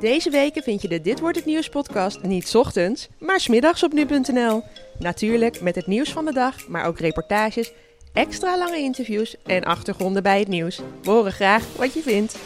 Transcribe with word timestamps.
Deze 0.00 0.30
weken 0.30 0.62
vind 0.62 0.82
je 0.82 0.88
de 0.88 1.00
Dit 1.00 1.20
Wordt 1.20 1.36
Het 1.36 1.44
Nieuws 1.44 1.68
podcast 1.68 2.22
niet 2.22 2.54
ochtends, 2.54 3.08
maar 3.18 3.40
's 3.40 3.48
middags 3.48 3.82
op 3.82 3.92
nu.nl. 3.92 4.62
Natuurlijk 4.98 5.60
met 5.60 5.74
het 5.74 5.86
nieuws 5.86 6.12
van 6.12 6.24
de 6.24 6.32
dag, 6.32 6.68
maar 6.68 6.86
ook 6.86 6.98
reportages, 6.98 7.72
extra 8.12 8.58
lange 8.58 8.78
interviews 8.78 9.36
en 9.46 9.64
achtergronden 9.64 10.22
bij 10.22 10.38
het 10.38 10.48
nieuws. 10.48 10.80
We 11.02 11.10
horen 11.10 11.32
graag 11.32 11.76
wat 11.76 11.94
je 11.94 12.00
vindt. 12.00 12.36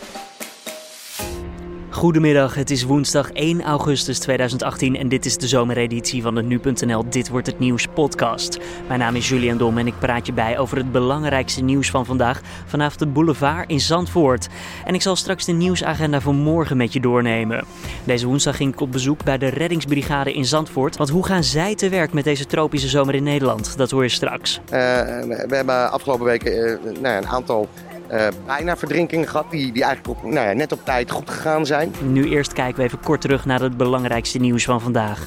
Goedemiddag, 1.93 2.55
het 2.55 2.71
is 2.71 2.83
woensdag 2.83 3.31
1 3.33 3.63
augustus 3.63 4.19
2018 4.19 4.97
en 4.97 5.09
dit 5.09 5.25
is 5.25 5.37
de 5.37 5.49
zomereditie 5.49 6.23
van 6.23 6.35
de 6.35 6.43
Nu.nl 6.43 7.05
Dit 7.11 7.29
Wordt 7.29 7.47
Het 7.47 7.59
Nieuws 7.59 7.87
podcast. 7.87 8.59
Mijn 8.89 9.01
naam 9.01 9.15
is 9.15 9.29
Julian 9.29 9.59
Dom 9.59 9.79
en 9.79 9.87
ik 9.87 9.99
praat 9.99 10.27
je 10.27 10.33
bij 10.33 10.59
over 10.59 10.77
het 10.77 10.93
belangrijkste 10.93 11.63
nieuws 11.63 11.91
van 11.91 12.07
vandaag 12.07 12.41
vanaf 12.67 12.97
de 12.97 13.07
boulevard 13.07 13.71
in 13.71 13.81
Zandvoort. 13.81 14.49
En 14.85 14.95
ik 14.95 15.03
zal 15.03 15.17
straks 15.17 15.45
de 15.45 15.53
nieuwsagenda 15.53 16.21
voor 16.21 16.35
morgen 16.35 16.77
met 16.77 16.93
je 16.93 17.01
doornemen. 17.01 17.65
Deze 18.05 18.27
woensdag 18.27 18.57
ging 18.57 18.73
ik 18.73 18.81
op 18.81 18.93
bezoek 18.93 19.25
bij 19.25 19.39
de 19.39 19.49
reddingsbrigade 19.49 20.33
in 20.33 20.45
Zandvoort. 20.45 20.97
Want 20.97 21.11
hoe 21.11 21.27
gaan 21.27 21.45
zij 21.45 21.75
te 21.75 21.89
werk 21.89 22.13
met 22.13 22.25
deze 22.25 22.47
tropische 22.47 22.89
zomer 22.89 23.15
in 23.15 23.23
Nederland? 23.23 23.77
Dat 23.77 23.91
hoor 23.91 24.03
je 24.03 24.09
straks. 24.09 24.61
Uh, 24.65 24.71
we 24.71 25.55
hebben 25.55 25.91
afgelopen 25.91 26.25
weken 26.25 26.53
uh, 26.53 27.01
nou 27.01 27.17
een 27.17 27.29
aantal 27.29 27.69
uh, 28.13 28.27
bijna 28.47 28.77
verdrinkingen 28.77 29.29
gehad. 29.29 29.51
Die, 29.51 29.73
die 29.73 29.83
eigenlijk 29.85 30.19
op, 30.19 30.31
nou 30.31 30.49
ja, 30.49 30.53
net 30.53 30.73
op 30.73 30.85
tijd 30.85 31.11
goed 31.11 31.31
gegaan 31.31 31.67
zijn. 31.67 31.95
Nu 32.03 32.29
eerst 32.29 32.53
kijken 32.53 32.77
we 32.77 32.83
even 32.83 33.01
kort 33.01 33.21
terug 33.21 33.45
naar 33.45 33.61
het 33.61 33.77
belangrijkste 33.77 34.39
nieuws 34.39 34.65
van 34.65 34.81
vandaag. 34.81 35.27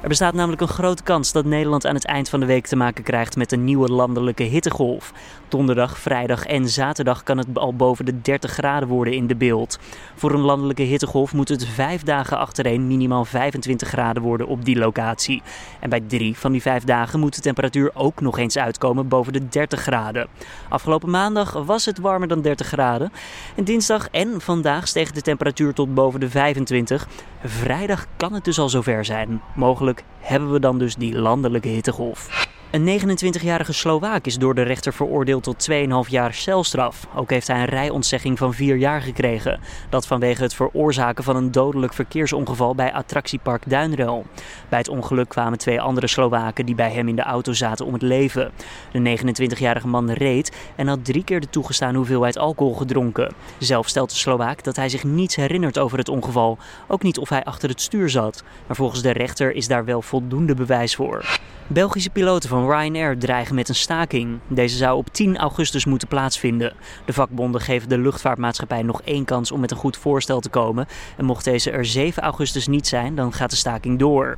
Er 0.00 0.08
bestaat 0.08 0.34
namelijk 0.34 0.62
een 0.62 0.68
grote 0.68 1.02
kans 1.02 1.32
dat 1.32 1.44
Nederland 1.44 1.86
aan 1.86 1.94
het 1.94 2.04
eind 2.04 2.28
van 2.28 2.40
de 2.40 2.46
week 2.46 2.66
te 2.66 2.76
maken 2.76 3.04
krijgt 3.04 3.36
met 3.36 3.52
een 3.52 3.64
nieuwe 3.64 3.88
landelijke 3.88 4.42
hittegolf. 4.42 5.12
Donderdag, 5.48 5.98
vrijdag 5.98 6.46
en 6.46 6.68
zaterdag 6.68 7.22
kan 7.22 7.38
het 7.38 7.46
al 7.54 7.74
boven 7.74 8.04
de 8.04 8.20
30 8.20 8.50
graden 8.50 8.88
worden 8.88 9.14
in 9.14 9.26
de 9.26 9.36
beeld. 9.36 9.78
Voor 10.14 10.32
een 10.32 10.40
landelijke 10.40 10.82
hittegolf 10.82 11.32
moet 11.32 11.48
het 11.48 11.66
vijf 11.66 12.02
dagen 12.02 12.38
achtereen 12.38 12.86
minimaal 12.86 13.24
25 13.24 13.88
graden 13.88 14.22
worden 14.22 14.46
op 14.46 14.64
die 14.64 14.78
locatie. 14.78 15.42
En 15.80 15.90
bij 15.90 16.00
drie 16.00 16.38
van 16.38 16.52
die 16.52 16.62
vijf 16.62 16.84
dagen 16.84 17.20
moet 17.20 17.34
de 17.34 17.40
temperatuur 17.40 17.90
ook 17.94 18.20
nog 18.20 18.38
eens 18.38 18.58
uitkomen 18.58 19.08
boven 19.08 19.32
de 19.32 19.48
30 19.48 19.80
graden. 19.80 20.26
Afgelopen 20.68 21.10
maandag 21.10 21.52
was 21.52 21.84
het 21.84 21.98
warmer 21.98 22.28
dan 22.28 22.40
30 22.40 22.66
graden. 22.66 23.12
En 23.54 23.64
dinsdag 23.64 24.08
en 24.10 24.40
vandaag 24.40 24.88
steeg 24.88 25.12
de 25.12 25.22
temperatuur 25.22 25.74
tot 25.74 25.94
boven 25.94 26.20
de 26.20 26.30
25. 26.30 27.08
Vrijdag 27.44 28.06
kan 28.16 28.32
het 28.32 28.44
dus 28.44 28.58
al 28.58 28.68
zover 28.68 29.04
zijn. 29.04 29.40
Mogelijk 29.54 30.04
hebben 30.20 30.52
we 30.52 30.60
dan 30.60 30.78
dus 30.78 30.94
die 30.94 31.18
landelijke 31.18 31.68
hittegolf. 31.68 32.54
Een 32.70 33.00
29-jarige 33.00 33.72
Slovaak 33.72 34.26
is 34.26 34.38
door 34.38 34.54
de 34.54 34.62
rechter 34.62 34.92
veroordeeld 34.92 35.42
tot 35.42 35.68
2,5 35.70 35.76
jaar 36.08 36.34
celstraf. 36.34 37.06
Ook 37.14 37.30
heeft 37.30 37.46
hij 37.46 37.60
een 37.60 37.64
rijontzegging 37.64 38.38
van 38.38 38.54
4 38.54 38.76
jaar 38.76 39.02
gekregen. 39.02 39.60
Dat 39.88 40.06
vanwege 40.06 40.42
het 40.42 40.54
veroorzaken 40.54 41.24
van 41.24 41.36
een 41.36 41.52
dodelijk 41.52 41.94
verkeersongeval 41.94 42.74
bij 42.74 42.92
attractiepark 42.92 43.70
Duinrel. 43.70 44.24
Bij 44.68 44.78
het 44.78 44.88
ongeluk 44.88 45.28
kwamen 45.28 45.58
twee 45.58 45.80
andere 45.80 46.06
Slowaken 46.06 46.66
die 46.66 46.74
bij 46.74 46.92
hem 46.92 47.08
in 47.08 47.16
de 47.16 47.22
auto 47.22 47.52
zaten 47.52 47.86
om 47.86 47.92
het 47.92 48.02
leven. 48.02 48.50
De 48.92 49.18
29-jarige 49.18 49.88
man 49.88 50.10
reed 50.10 50.56
en 50.76 50.86
had 50.86 51.04
drie 51.04 51.24
keer 51.24 51.40
de 51.40 51.50
toegestane 51.50 51.96
hoeveelheid 51.96 52.38
alcohol 52.38 52.74
gedronken. 52.74 53.34
Zelf 53.58 53.88
stelt 53.88 54.10
de 54.10 54.16
Slovaak 54.16 54.64
dat 54.64 54.76
hij 54.76 54.88
zich 54.88 55.04
niets 55.04 55.36
herinnert 55.36 55.78
over 55.78 55.98
het 55.98 56.08
ongeval. 56.08 56.58
Ook 56.88 57.02
niet 57.02 57.18
of 57.18 57.28
hij 57.28 57.44
achter 57.44 57.68
het 57.68 57.80
stuur 57.80 58.10
zat. 58.10 58.42
Maar 58.66 58.76
volgens 58.76 59.02
de 59.02 59.12
rechter 59.12 59.52
is 59.52 59.68
daar 59.68 59.84
wel 59.84 60.02
voldoende 60.02 60.54
bewijs 60.54 60.94
voor. 60.94 61.24
Belgische 61.68 62.10
piloten 62.10 62.48
van 62.48 62.55
Ryanair 62.64 63.18
dreigen 63.18 63.54
met 63.54 63.68
een 63.68 63.74
staking. 63.74 64.38
Deze 64.48 64.76
zou 64.76 64.96
op 64.96 65.08
10 65.12 65.36
augustus 65.36 65.84
moeten 65.84 66.08
plaatsvinden. 66.08 66.72
De 67.04 67.12
vakbonden 67.12 67.60
geven 67.60 67.88
de 67.88 67.98
luchtvaartmaatschappij 67.98 68.82
nog 68.82 69.02
één 69.02 69.24
kans 69.24 69.52
om 69.52 69.60
met 69.60 69.70
een 69.70 69.76
goed 69.76 69.96
voorstel 69.96 70.40
te 70.40 70.48
komen. 70.48 70.86
En 71.16 71.24
mocht 71.24 71.44
deze 71.44 71.70
er 71.70 71.84
7 71.84 72.22
augustus 72.22 72.66
niet 72.66 72.86
zijn, 72.86 73.14
dan 73.14 73.32
gaat 73.32 73.50
de 73.50 73.56
staking 73.56 73.98
door. 73.98 74.36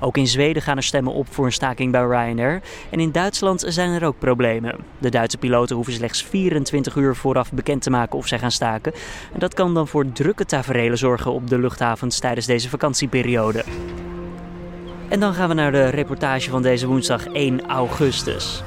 Ook 0.00 0.16
in 0.16 0.26
Zweden 0.26 0.62
gaan 0.62 0.76
er 0.76 0.82
stemmen 0.82 1.12
op 1.12 1.26
voor 1.34 1.44
een 1.44 1.52
staking 1.52 1.92
bij 1.92 2.02
Ryanair. 2.02 2.62
En 2.90 3.00
in 3.00 3.12
Duitsland 3.12 3.64
zijn 3.68 3.90
er 3.90 4.06
ook 4.06 4.18
problemen. 4.18 4.76
De 4.98 5.08
Duitse 5.10 5.38
piloten 5.38 5.76
hoeven 5.76 5.94
slechts 5.94 6.24
24 6.24 6.96
uur 6.96 7.16
vooraf 7.16 7.52
bekend 7.52 7.82
te 7.82 7.90
maken 7.90 8.18
of 8.18 8.26
zij 8.26 8.38
gaan 8.38 8.50
staken. 8.50 8.92
En 9.32 9.38
dat 9.38 9.54
kan 9.54 9.74
dan 9.74 9.88
voor 9.88 10.12
drukke 10.12 10.44
taferelen 10.44 10.98
zorgen 10.98 11.32
op 11.32 11.48
de 11.48 11.58
luchthavens 11.58 12.18
tijdens 12.18 12.46
deze 12.46 12.68
vakantieperiode. 12.68 13.64
En 15.10 15.20
dan 15.20 15.34
gaan 15.34 15.48
we 15.48 15.54
naar 15.54 15.72
de 15.72 15.88
reportage 15.88 16.50
van 16.50 16.62
deze 16.62 16.86
woensdag 16.86 17.26
1 17.26 17.66
augustus. 17.66 18.62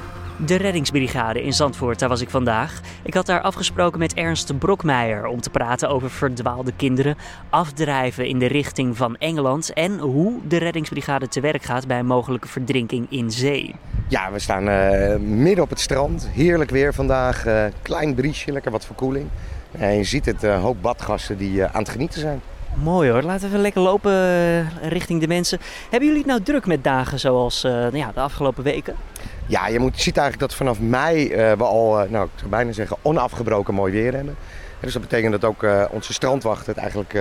De 0.46 0.56
reddingsbrigade 0.56 1.42
in 1.42 1.52
Zandvoort, 1.52 1.98
daar 1.98 2.08
was 2.08 2.20
ik 2.20 2.30
vandaag. 2.30 2.80
Ik 3.02 3.14
had 3.14 3.26
daar 3.26 3.40
afgesproken 3.40 3.98
met 3.98 4.14
Ernst 4.14 4.58
Brokmeijer 4.58 5.26
om 5.26 5.40
te 5.40 5.50
praten 5.50 5.88
over 5.88 6.10
verdwaalde 6.10 6.72
kinderen, 6.76 7.16
afdrijven 7.50 8.26
in 8.26 8.38
de 8.38 8.46
richting 8.46 8.96
van 8.96 9.16
Engeland 9.16 9.72
en 9.72 9.98
hoe 9.98 10.40
de 10.48 10.56
reddingsbrigade 10.56 11.28
te 11.28 11.40
werk 11.40 11.62
gaat 11.62 11.86
bij 11.86 11.98
een 11.98 12.06
mogelijke 12.06 12.48
verdrinking 12.48 13.06
in 13.10 13.30
zee. 13.30 13.74
Ja, 14.08 14.32
we 14.32 14.38
staan 14.38 14.68
uh, 14.68 15.16
midden 15.16 15.64
op 15.64 15.70
het 15.70 15.80
strand. 15.80 16.28
Heerlijk 16.32 16.70
weer 16.70 16.94
vandaag. 16.94 17.46
Uh, 17.46 17.64
klein 17.82 18.14
briesje, 18.14 18.52
lekker 18.52 18.70
wat 18.70 18.86
verkoeling. 18.86 19.28
En 19.70 19.96
je 19.96 20.04
ziet 20.04 20.24
het, 20.26 20.42
een 20.42 20.50
uh, 20.50 20.62
hoop 20.62 20.82
badgasten 20.82 21.36
die 21.36 21.64
aan 21.64 21.82
het 21.82 21.88
genieten 21.88 22.20
zijn. 22.20 22.40
Mooi 22.82 23.10
hoor. 23.10 23.22
Laten 23.22 23.40
we 23.40 23.46
even 23.46 23.60
lekker 23.60 23.80
lopen 23.80 24.12
uh, 24.12 24.88
richting 24.88 25.20
de 25.20 25.28
mensen. 25.28 25.58
Hebben 25.82 26.08
jullie 26.08 26.22
het 26.22 26.30
nou 26.30 26.42
druk 26.42 26.66
met 26.66 26.84
dagen 26.84 27.20
zoals 27.20 27.64
uh, 27.64 27.72
nou 27.72 27.96
ja, 27.96 28.12
de 28.14 28.20
afgelopen 28.20 28.64
weken? 28.64 28.94
Ja, 29.46 29.66
je, 29.66 29.78
moet, 29.78 29.96
je 29.96 30.02
ziet 30.02 30.16
eigenlijk 30.16 30.48
dat 30.48 30.58
vanaf 30.58 30.80
mei 30.80 31.28
uh, 31.28 31.52
we 31.52 31.64
al, 31.64 32.06
nou, 32.08 32.24
ik 32.24 32.30
zou 32.36 32.50
bijna 32.50 32.72
zeggen, 32.72 32.96
onafgebroken 33.02 33.74
mooi 33.74 33.92
weer 33.92 34.14
hebben. 34.14 34.36
Dus 34.80 34.92
dat 34.92 35.02
betekent 35.02 35.32
dat 35.32 35.44
ook 35.44 35.66
onze 35.90 36.12
strandwachten 36.12 36.66
het 36.66 36.76
eigenlijk 36.76 37.12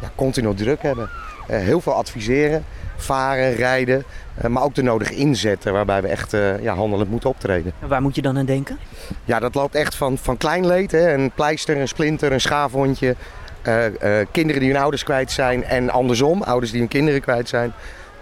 ja, 0.00 0.10
continu 0.14 0.54
druk 0.54 0.82
hebben. 0.82 1.08
heel 1.46 1.80
veel 1.80 1.92
adviseren, 1.92 2.64
varen, 2.96 3.54
rijden, 3.54 4.04
maar 4.48 4.62
ook 4.62 4.74
de 4.74 4.82
nodige 4.82 5.14
inzetten 5.14 5.72
waarbij 5.72 6.02
we 6.02 6.08
echt 6.08 6.36
ja, 6.60 6.74
handelend 6.74 7.10
moeten 7.10 7.30
optreden. 7.30 7.72
En 7.80 7.88
waar 7.88 8.02
moet 8.02 8.14
je 8.14 8.22
dan 8.22 8.38
aan 8.38 8.44
denken? 8.44 8.78
Ja, 9.24 9.38
dat 9.38 9.54
loopt 9.54 9.74
echt 9.74 9.94
van, 9.94 10.18
van 10.18 10.36
klein 10.36 10.66
leed, 10.66 10.90
hè, 10.90 11.14
een 11.14 11.30
pleister, 11.34 11.76
een 11.76 11.88
splinter, 11.88 12.32
een 12.32 12.40
schaafhondje, 12.40 13.16
uh, 13.64 13.84
uh, 13.84 14.26
kinderen 14.30 14.60
die 14.60 14.70
hun 14.70 14.80
ouders 14.80 15.02
kwijt 15.02 15.32
zijn 15.32 15.64
en 15.64 15.90
andersom, 15.90 16.42
ouders 16.42 16.70
die 16.70 16.80
hun 16.80 16.88
kinderen 16.88 17.20
kwijt 17.20 17.48
zijn. 17.48 17.72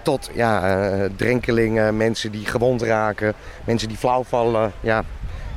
Tot 0.02 0.30
ja, 0.34 0.78
uh, 0.78 1.04
drenkelingen, 1.16 1.96
mensen 1.96 2.32
die 2.32 2.46
gewond 2.46 2.82
raken, 2.82 3.34
mensen 3.64 3.88
die 3.88 3.96
flauw 3.96 4.24
vallen. 4.24 4.72
Ja. 4.80 5.04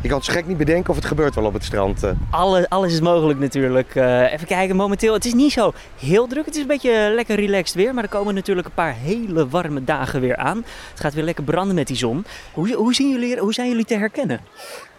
Je 0.02 0.08
kan 0.08 0.18
het 0.18 0.26
zo 0.26 0.34
gek 0.34 0.48
niet 0.48 0.58
bedenken 0.58 0.90
of 0.90 0.96
het 0.96 1.06
gebeurt 1.06 1.36
wel 1.36 1.46
op 1.46 1.54
het 1.54 1.64
strand. 1.64 2.04
Alle, 2.32 2.70
alles 2.70 2.94
is 2.94 3.02
mogelijk 3.02 3.40
natuurlijk. 3.40 3.96
even 3.96 4.48
kijken, 4.48 4.76
momenteel, 4.76 5.14
het 5.14 5.26
is 5.26 5.34
niet 5.34 5.52
zo 5.52 5.74
heel 6.00 6.28
druk. 6.28 6.46
Het 6.46 6.56
is 6.56 6.62
een 6.62 6.68
beetje 6.68 7.12
lekker 7.16 7.36
relaxed 7.36 7.76
weer, 7.76 7.94
maar 7.94 8.04
er 8.04 8.10
komen 8.10 8.34
natuurlijk 8.34 8.68
een 8.68 8.74
paar 8.74 8.94
hele 8.94 9.48
warme 9.48 9.84
dagen 9.84 10.22
weer 10.22 10.36
aan. 10.36 10.58
Het 10.90 11.00
gaat 11.00 11.14
weer 11.14 11.24
lekker 11.24 11.44
branden 11.44 11.76
met 11.76 11.88
die 11.88 11.98
zon. 11.98 12.26
Hoe, 12.54 12.74
hoe, 12.74 12.94
zien 12.94 13.12
jullie, 13.12 13.38
hoe 13.38 13.54
zijn 13.54 13.70
jullie 13.70 13.86
te 13.86 13.98
herkennen? 13.98 14.40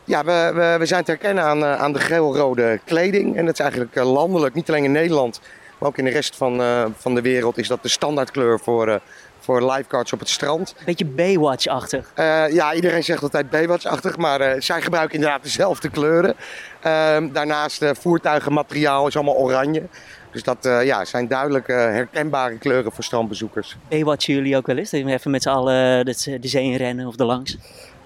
Ja, 0.04 0.24
we, 0.24 0.50
we, 0.54 0.76
we, 0.78 0.86
zijn 0.86 1.04
te 1.04 1.10
herkennen 1.10 1.44
aan, 1.44 1.64
aan 1.64 1.92
de 1.92 1.98
geel-rode 1.98 2.80
kleding. 2.84 3.36
En 3.36 3.44
dat 3.44 3.54
is 3.54 3.60
eigenlijk 3.60 3.94
landelijk, 3.94 4.54
niet 4.54 4.68
alleen 4.68 4.84
in 4.84 4.92
Nederland, 4.92 5.40
maar 5.78 5.88
ook 5.88 5.98
in 5.98 6.04
de 6.04 6.10
rest 6.10 6.36
van, 6.36 6.60
uh, 6.60 6.84
van 6.96 7.14
de 7.14 7.20
wereld 7.20 7.58
is 7.58 7.68
dat 7.68 7.82
de 7.82 7.88
standaardkleur 7.88 8.60
voor, 8.60 8.88
uh, 8.88 8.94
voor 9.38 9.72
lifeguards 9.72 10.12
op 10.12 10.18
het 10.18 10.28
strand. 10.28 10.74
Beetje 10.84 11.04
Baywatch-achtig. 11.04 12.12
Uh, 12.18 12.52
ja, 12.52 12.74
iedereen 12.74 13.04
zegt 13.04 13.22
altijd 13.22 13.50
Baywatch-achtig, 13.50 14.16
maar 14.16 14.62
zij 14.62 14.82
gebruiken 14.82 15.14
inderdaad 15.14 15.42
dezelfde 15.42 15.88
kleuren. 15.88 16.34
Ehm, 16.80 17.32
daarnaast 17.32 17.84
voertuigenmateriaal 17.92 19.06
is 19.06 19.16
allemaal 19.16 19.36
oranje. 19.36 19.82
Dus 20.30 20.42
dat 20.42 20.58
ja, 20.62 21.04
zijn 21.04 21.28
duidelijk 21.28 21.66
herkenbare 21.66 22.58
kleuren 22.58 22.92
voor 22.92 23.04
strandbezoekers. 23.04 23.76
Baywatchen 23.88 24.34
jullie 24.34 24.56
ook 24.56 24.66
wel 24.66 24.76
eens? 24.76 24.90
Dat 24.90 25.00
je 25.00 25.06
even 25.06 25.30
met 25.30 25.42
z'n 25.42 25.48
allen 25.48 26.04
de, 26.04 26.38
zee 26.40 26.64
in 26.64 26.76
rennen 26.76 27.06
of 27.06 27.16
de 27.16 27.24
langs? 27.24 27.56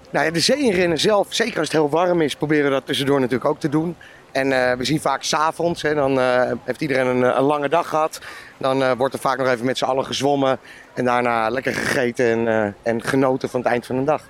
Nou 0.09 0.25
ja, 0.25 0.31
de 0.31 0.39
zee 0.39 0.57
inrennen 0.57 0.99
zelf, 0.99 1.27
zeker 1.29 1.59
als 1.59 1.67
het 1.67 1.77
heel 1.77 1.89
warm 1.89 2.21
is, 2.21 2.35
proberen 2.35 2.63
we 2.63 2.71
dat 2.71 2.85
tussendoor 2.85 3.19
natuurlijk 3.19 3.49
ook 3.49 3.59
te 3.59 3.69
doen. 3.69 3.95
En 4.31 4.47
uh, 4.51 4.73
we 4.73 4.83
zien 4.83 5.01
vaak 5.01 5.23
s'avonds, 5.23 5.81
dan 5.81 6.17
uh, 6.17 6.51
heeft 6.63 6.81
iedereen 6.81 7.07
een, 7.07 7.41
lange 7.41 7.69
dag 7.69 7.89
gehad. 7.89 8.19
Dan 8.57 8.81
uh, 8.81 8.91
wordt 8.91 9.13
er 9.13 9.19
vaak 9.19 9.37
nog 9.37 9.47
even 9.47 9.65
met 9.65 9.77
z'n 9.77 9.85
allen 9.85 10.05
gezwommen 10.05 10.59
en 10.93 11.05
daarna 11.05 11.49
lekker 11.49 11.73
gegeten 11.73 12.47
en, 12.47 12.75
en 12.83 13.03
genoten 13.03 13.49
van 13.49 13.59
het 13.59 13.69
eind 13.69 13.85
van 13.85 13.97
de 13.97 14.03
dag. 14.03 14.23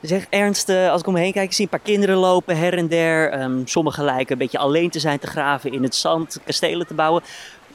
Zeg 0.00 0.26
Ernst, 0.30 0.68
als 0.68 1.00
ik 1.00 1.06
om 1.06 1.16
heen 1.16 1.32
kijk, 1.32 1.52
zie 1.52 1.64
een 1.64 1.70
paar 1.70 1.80
kinderen 1.80 2.16
lopen 2.16 2.56
her 2.56 2.78
en 2.78 2.88
der. 2.88 3.40
Um, 3.40 3.66
sommigen 3.66 4.04
lijken 4.04 4.32
een 4.32 4.38
beetje 4.38 4.58
alleen 4.58 4.90
te 4.90 5.00
zijn 5.00 5.18
te 5.18 5.26
graven 5.26 5.72
in 5.72 5.82
het 5.82 5.94
zand, 5.94 6.40
kastelen 6.44 6.86
te 6.86 6.94
bouwen. 6.94 7.22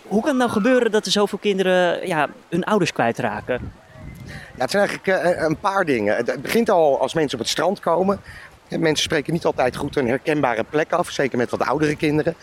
Hoe 0.07 0.21
kan 0.21 0.29
het 0.29 0.37
nou 0.37 0.51
gebeuren 0.51 0.91
dat 0.91 1.05
er 1.05 1.11
zoveel 1.11 1.37
kinderen 1.37 2.07
ja, 2.07 2.29
hun 2.49 2.63
ouders 2.63 2.93
kwijtraken? 2.93 3.82
Ja, 4.25 4.61
het 4.61 4.71
zijn 4.71 4.87
eigenlijk 4.87 5.37
een 5.41 5.57
paar 5.57 5.85
dingen. 5.85 6.15
Het 6.15 6.41
begint 6.41 6.69
al 6.69 6.99
als 6.99 7.13
mensen 7.13 7.37
op 7.37 7.43
het 7.43 7.53
strand 7.53 7.79
komen. 7.79 8.21
Mensen 8.69 9.03
spreken 9.03 9.33
niet 9.33 9.45
altijd 9.45 9.75
goed 9.75 9.95
een 9.95 10.07
herkenbare 10.07 10.63
plek 10.69 10.91
af, 10.91 11.09
zeker 11.09 11.37
met 11.37 11.49
wat 11.49 11.61
oudere 11.61 11.95
kinderen. 11.95 12.35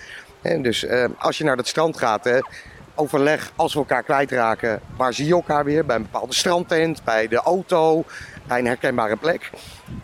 Dus 0.43 0.85
uh, 0.85 1.05
als 1.19 1.38
je 1.38 1.44
naar 1.44 1.56
het 1.56 1.69
strand 1.69 1.99
gaat, 1.99 2.43
overleg 2.94 3.53
als 3.56 3.73
we 3.73 3.79
elkaar 3.79 4.03
kwijtraken, 4.03 4.81
waar 4.97 5.15
zie 5.15 5.27
je 5.27 5.32
elkaar 5.32 5.65
weer? 5.65 5.87
Bij 5.87 5.97
een 5.97 6.03
bepaalde 6.03 6.35
strandtent, 6.35 7.05
bij 7.05 7.29
de 7.29 7.37
auto, 7.37 8.05
bij 8.47 8.59
een 8.59 8.67
herkenbare 8.67 9.17
plek. 9.17 9.50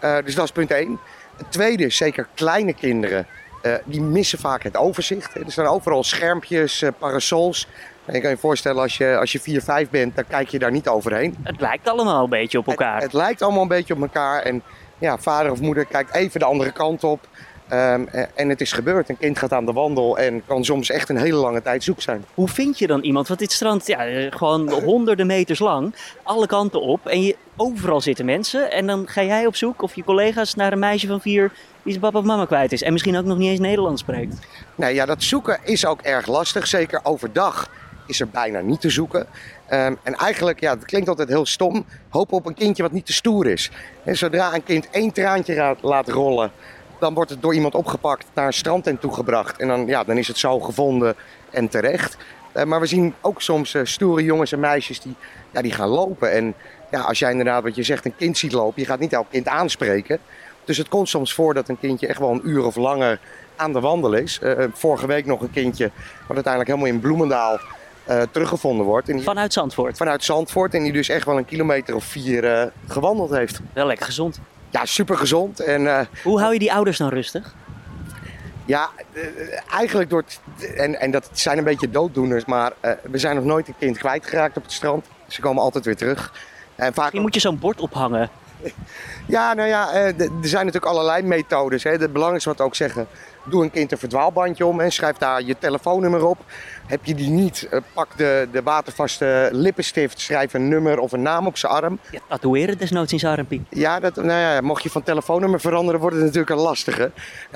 Uh, 0.04 0.16
dus 0.24 0.34
dat 0.34 0.44
is 0.44 0.52
punt 0.52 0.70
één. 0.70 0.98
Het 1.36 1.52
tweede 1.52 1.90
zeker 1.90 2.28
kleine 2.34 2.74
kinderen 2.74 3.26
eh, 3.62 3.74
die 3.84 4.00
missen 4.00 4.38
vaak 4.38 4.62
het 4.62 4.76
overzicht. 4.76 5.34
Er 5.34 5.52
staan 5.52 5.66
overal 5.66 6.04
schermpjes, 6.04 6.84
parasols. 6.98 7.68
En 8.06 8.14
je 8.14 8.20
kan 8.20 8.30
je 8.30 8.36
voorstellen, 8.36 8.82
als 8.82 8.96
je, 8.96 9.16
als 9.16 9.32
je 9.32 9.40
4, 9.40 9.62
5 9.62 9.90
bent, 9.90 10.14
dan 10.16 10.24
kijk 10.28 10.48
je 10.48 10.58
daar 10.58 10.70
niet 10.70 10.88
overheen. 10.88 11.36
Het 11.42 11.60
lijkt 11.60 11.88
allemaal 11.88 12.24
een 12.24 12.30
beetje 12.30 12.58
op 12.58 12.66
elkaar. 12.66 12.94
Het, 12.94 13.02
het 13.02 13.12
lijkt 13.12 13.42
allemaal 13.42 13.62
een 13.62 13.68
beetje 13.68 13.94
op 13.94 14.00
elkaar. 14.00 14.42
En 14.42 14.62
ja, 14.98 15.18
vader 15.18 15.52
of 15.52 15.60
moeder 15.60 15.84
kijkt 15.84 16.14
even 16.14 16.40
de 16.40 16.46
andere 16.46 16.72
kant 16.72 17.04
op. 17.04 17.28
Um, 17.72 18.08
en 18.34 18.48
het 18.48 18.60
is 18.60 18.72
gebeurd. 18.72 19.08
Een 19.08 19.18
kind 19.18 19.38
gaat 19.38 19.52
aan 19.52 19.66
de 19.66 19.72
wandel 19.72 20.18
en 20.18 20.42
kan 20.46 20.64
soms 20.64 20.90
echt 20.90 21.08
een 21.08 21.16
hele 21.16 21.36
lange 21.36 21.62
tijd 21.62 21.84
zoek 21.84 22.00
zijn. 22.00 22.24
Hoe 22.34 22.48
vind 22.48 22.78
je 22.78 22.86
dan 22.86 23.00
iemand? 23.00 23.28
Want 23.28 23.40
dit 23.40 23.52
strand, 23.52 23.86
ja, 23.86 24.30
gewoon 24.30 24.70
honderden 24.72 25.26
meters 25.26 25.58
lang, 25.58 25.94
alle 26.22 26.46
kanten 26.46 26.80
op. 26.80 27.06
En 27.06 27.22
je, 27.22 27.36
overal 27.56 28.00
zitten 28.00 28.24
mensen. 28.24 28.70
En 28.70 28.86
dan 28.86 29.08
ga 29.08 29.22
jij 29.22 29.46
op 29.46 29.56
zoek, 29.56 29.82
of 29.82 29.94
je 29.94 30.04
collega's, 30.04 30.54
naar 30.54 30.72
een 30.72 30.78
meisje 30.78 31.06
van 31.06 31.20
vier 31.20 31.52
die 31.82 31.92
zijn 31.92 32.00
papa 32.00 32.18
of 32.18 32.24
mama 32.24 32.44
kwijt 32.44 32.72
is. 32.72 32.82
En 32.82 32.92
misschien 32.92 33.16
ook 33.16 33.24
nog 33.24 33.38
niet 33.38 33.50
eens 33.50 33.60
Nederlands 33.60 34.02
spreekt. 34.02 34.46
Nee, 34.74 34.94
ja, 34.94 35.06
dat 35.06 35.22
zoeken 35.22 35.58
is 35.62 35.86
ook 35.86 36.00
erg 36.00 36.26
lastig. 36.26 36.66
Zeker 36.66 37.00
overdag 37.02 37.68
is 38.06 38.20
er 38.20 38.28
bijna 38.28 38.60
niet 38.60 38.80
te 38.80 38.90
zoeken. 38.90 39.20
Um, 39.20 39.98
en 40.02 40.14
eigenlijk, 40.14 40.60
ja, 40.60 40.74
het 40.74 40.84
klinkt 40.84 41.08
altijd 41.08 41.28
heel 41.28 41.46
stom, 41.46 41.86
hopen 42.08 42.36
op 42.36 42.46
een 42.46 42.54
kindje 42.54 42.82
wat 42.82 42.92
niet 42.92 43.06
te 43.06 43.12
stoer 43.12 43.46
is. 43.46 43.70
En 44.04 44.16
zodra 44.16 44.54
een 44.54 44.64
kind 44.64 44.90
één 44.90 45.12
traantje 45.12 45.76
laat 45.80 46.08
rollen, 46.08 46.50
dan 46.98 47.14
wordt 47.14 47.30
het 47.30 47.42
door 47.42 47.54
iemand 47.54 47.74
opgepakt, 47.74 48.26
naar 48.34 48.46
een 48.46 48.52
strandtent 48.52 49.00
toegebracht. 49.00 49.60
En 49.60 49.68
dan, 49.68 49.86
ja, 49.86 50.04
dan 50.04 50.18
is 50.18 50.28
het 50.28 50.38
zo 50.38 50.60
gevonden 50.60 51.14
en 51.50 51.68
terecht. 51.68 52.16
Uh, 52.56 52.64
maar 52.64 52.80
we 52.80 52.86
zien 52.86 53.14
ook 53.20 53.42
soms 53.42 53.74
uh, 53.74 53.84
stoere 53.84 54.22
jongens 54.22 54.52
en 54.52 54.60
meisjes 54.60 55.00
die, 55.00 55.14
ja, 55.50 55.62
die 55.62 55.72
gaan 55.72 55.88
lopen. 55.88 56.32
En 56.32 56.54
ja, 56.90 57.00
als 57.00 57.18
jij 57.18 57.30
inderdaad, 57.30 57.62
wat 57.62 57.74
je 57.74 57.82
zegt, 57.82 58.04
een 58.04 58.16
kind 58.16 58.38
ziet 58.38 58.52
lopen, 58.52 58.82
je 58.82 58.88
gaat 58.88 58.98
niet 58.98 59.12
elk 59.12 59.30
kind 59.30 59.48
aanspreken. 59.48 60.18
Dus 60.64 60.76
het 60.76 60.88
komt 60.88 61.08
soms 61.08 61.34
voor 61.34 61.54
dat 61.54 61.68
een 61.68 61.78
kindje 61.78 62.06
echt 62.06 62.18
wel 62.18 62.30
een 62.30 62.48
uur 62.48 62.64
of 62.64 62.76
langer 62.76 63.20
aan 63.56 63.72
de 63.72 63.80
wandel 63.80 64.12
is. 64.12 64.40
Uh, 64.42 64.64
vorige 64.72 65.06
week 65.06 65.26
nog 65.26 65.40
een 65.40 65.50
kindje, 65.50 65.90
wat 66.26 66.34
uiteindelijk 66.34 66.66
helemaal 66.66 66.94
in 66.94 67.00
Bloemendaal 67.00 67.58
uh, 68.08 68.22
teruggevonden 68.30 68.86
wordt. 68.86 69.08
En 69.08 69.16
die, 69.16 69.24
vanuit 69.24 69.52
Zandvoort? 69.52 69.96
Vanuit 69.96 70.24
Zandvoort. 70.24 70.74
En 70.74 70.82
die 70.82 70.92
dus 70.92 71.08
echt 71.08 71.24
wel 71.24 71.36
een 71.36 71.44
kilometer 71.44 71.94
of 71.94 72.04
vier 72.04 72.44
uh, 72.44 72.62
gewandeld 72.88 73.30
heeft. 73.30 73.60
Wel 73.72 73.86
lekker 73.86 74.06
gezond. 74.06 74.40
Ja, 74.70 74.84
super 74.84 75.16
gezond. 75.16 75.60
En, 75.60 75.82
uh, 75.82 76.00
Hoe 76.22 76.40
hou 76.40 76.52
je 76.52 76.58
die 76.58 76.72
ouders 76.72 76.98
nou 76.98 77.14
rustig? 77.14 77.54
Ja, 78.64 78.90
eigenlijk 79.70 80.10
door. 80.10 80.24
En, 80.76 81.00
en 81.00 81.10
dat 81.10 81.28
zijn 81.32 81.58
een 81.58 81.64
beetje 81.64 81.90
dooddoeners, 81.90 82.44
maar 82.44 82.72
we 83.02 83.18
zijn 83.18 83.36
nog 83.36 83.44
nooit 83.44 83.68
een 83.68 83.74
kind 83.78 83.98
kwijtgeraakt 83.98 84.56
op 84.56 84.62
het 84.62 84.72
strand. 84.72 85.06
Ze 85.28 85.40
komen 85.40 85.62
altijd 85.62 85.84
weer 85.84 85.96
terug. 85.96 86.32
En 86.74 86.94
vaak... 86.94 87.12
Je 87.12 87.20
moet 87.20 87.34
je 87.34 87.40
zo'n 87.40 87.58
bord 87.58 87.80
ophangen. 87.80 88.30
Ja, 89.26 89.54
nou 89.54 89.68
ja, 89.68 89.94
er 89.94 90.14
zijn 90.40 90.66
natuurlijk 90.66 90.92
allerlei 90.92 91.22
methodes. 91.22 91.82
Hè. 91.82 91.90
Het 91.90 92.12
belangrijkste 92.12 92.48
wat 92.48 92.58
we 92.58 92.64
ook 92.64 92.74
zeggen, 92.74 93.08
doe 93.44 93.62
een 93.62 93.70
kind 93.70 93.92
een 93.92 93.98
verdwaalbandje 93.98 94.66
om 94.66 94.80
en 94.80 94.92
schrijf 94.92 95.16
daar 95.16 95.42
je 95.42 95.56
telefoonnummer 95.58 96.24
op. 96.24 96.38
Heb 96.86 97.04
je 97.04 97.14
die 97.14 97.30
niet, 97.30 97.68
eh, 97.70 97.80
pak 97.92 98.16
de, 98.16 98.48
de 98.52 98.62
watervaste 98.62 99.48
lippenstift, 99.52 100.20
schrijf 100.20 100.54
een 100.54 100.68
nummer 100.68 100.98
of 100.98 101.12
een 101.12 101.22
naam 101.22 101.46
op 101.46 101.56
zijn 101.56 101.72
arm. 101.72 101.98
Ja, 102.10 102.20
tatoeëren 102.28 102.78
desnoods 102.78 103.12
in 103.12 103.18
zijn 103.18 103.38
armpie. 103.38 103.64
Ja, 103.70 104.00
dat, 104.00 104.16
nou 104.16 104.40
ja, 104.40 104.60
mocht 104.60 104.82
je 104.82 104.90
van 104.90 105.02
telefoonnummer 105.02 105.60
veranderen, 105.60 106.00
wordt 106.00 106.16
het 106.16 106.24
natuurlijk 106.24 106.50
een 106.50 106.64
lastige. 106.64 107.10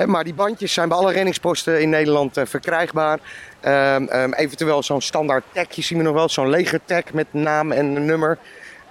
Maar 0.06 0.24
die 0.24 0.34
bandjes 0.34 0.72
zijn 0.72 0.88
bij 0.88 0.98
alle 0.98 1.12
renningsposten 1.12 1.80
in 1.80 1.90
Nederland 1.90 2.38
uh, 2.38 2.44
verkrijgbaar. 2.46 3.18
Um, 3.64 4.08
um, 4.12 4.34
eventueel 4.34 4.82
zo'n 4.82 5.00
standaard 5.00 5.44
tagje 5.52 5.82
zien 5.82 5.98
we 5.98 6.04
nog 6.04 6.14
wel, 6.14 6.28
zo'n 6.28 6.48
legertag 6.48 7.02
met 7.12 7.26
naam 7.30 7.72
en 7.72 8.04
nummer. 8.04 8.38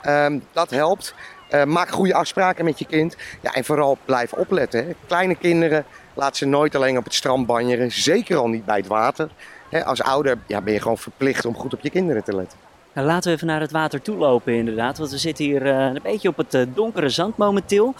Um, 0.07 0.43
dat 0.51 0.69
helpt. 0.69 1.13
Uh, 1.53 1.63
maak 1.63 1.89
goede 1.89 2.13
afspraken 2.13 2.65
met 2.65 2.79
je 2.79 2.85
kind. 2.85 3.15
Ja, 3.41 3.53
en 3.53 3.65
vooral 3.65 3.97
blijf 4.05 4.33
opletten. 4.33 4.85
Hè. 4.85 4.91
Kleine 5.07 5.35
kinderen, 5.35 5.85
laat 6.13 6.37
ze 6.37 6.45
nooit 6.45 6.75
alleen 6.75 6.97
op 6.97 7.03
het 7.03 7.13
strand 7.13 7.45
banjeren. 7.45 7.91
Zeker 7.91 8.37
al 8.37 8.47
niet 8.47 8.65
bij 8.65 8.77
het 8.77 8.87
water. 8.87 9.29
Hè, 9.69 9.85
als 9.85 10.01
ouder 10.01 10.37
ja, 10.47 10.61
ben 10.61 10.73
je 10.73 10.81
gewoon 10.81 10.97
verplicht 10.97 11.45
om 11.45 11.55
goed 11.55 11.73
op 11.73 11.79
je 11.81 11.89
kinderen 11.89 12.23
te 12.23 12.35
letten. 12.35 12.57
Nou, 12.93 13.07
laten 13.07 13.29
we 13.29 13.35
even 13.35 13.47
naar 13.47 13.61
het 13.61 13.71
water 13.71 14.01
toe 14.01 14.15
lopen 14.15 14.53
inderdaad. 14.53 14.97
Want 14.97 15.11
we 15.11 15.17
zitten 15.17 15.45
hier 15.45 15.65
uh, 15.65 15.77
een 15.77 15.99
beetje 16.03 16.29
op 16.29 16.37
het 16.37 16.53
uh, 16.53 16.61
donkere 16.73 17.09
zand 17.09 17.37
momenteel. 17.37 17.93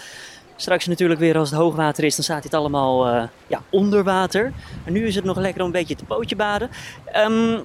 Straks 0.56 0.88
natuurlijk 0.88 1.20
weer 1.20 1.38
als 1.38 1.50
het 1.50 1.60
hoogwater 1.60 2.04
is, 2.04 2.16
dan 2.16 2.24
staat 2.24 2.44
dit 2.44 2.54
allemaal 2.54 3.30
ja, 3.48 3.62
onder 3.70 4.04
water. 4.04 4.54
En 4.86 4.94
nu 4.94 5.08
is 5.08 5.16
het 5.16 5.24
nog 5.24 5.38
lekker 5.38 5.62
om 5.62 5.68
een 5.68 5.74
beetje 5.74 5.96
te 5.96 6.06
pootje 6.06 6.36
baden. 6.36 6.70
Um, 7.16 7.64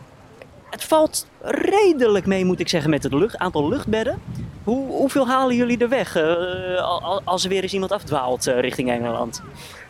het 0.70 0.84
valt 0.84 1.26
redelijk 1.40 2.26
mee, 2.26 2.44
moet 2.44 2.60
ik 2.60 2.68
zeggen, 2.68 2.90
met 2.90 3.02
het 3.02 3.12
lucht, 3.12 3.38
aantal 3.38 3.68
luchtbedden. 3.68 4.22
Hoe, 4.64 4.90
hoeveel 4.90 5.28
halen 5.28 5.56
jullie 5.56 5.78
er 5.78 5.88
weg 5.88 6.16
als 7.24 7.44
er 7.44 7.48
weer 7.48 7.62
eens 7.62 7.72
iemand 7.72 7.92
afdwaalt 7.92 8.44
richting 8.44 8.90
Engeland? 8.90 9.42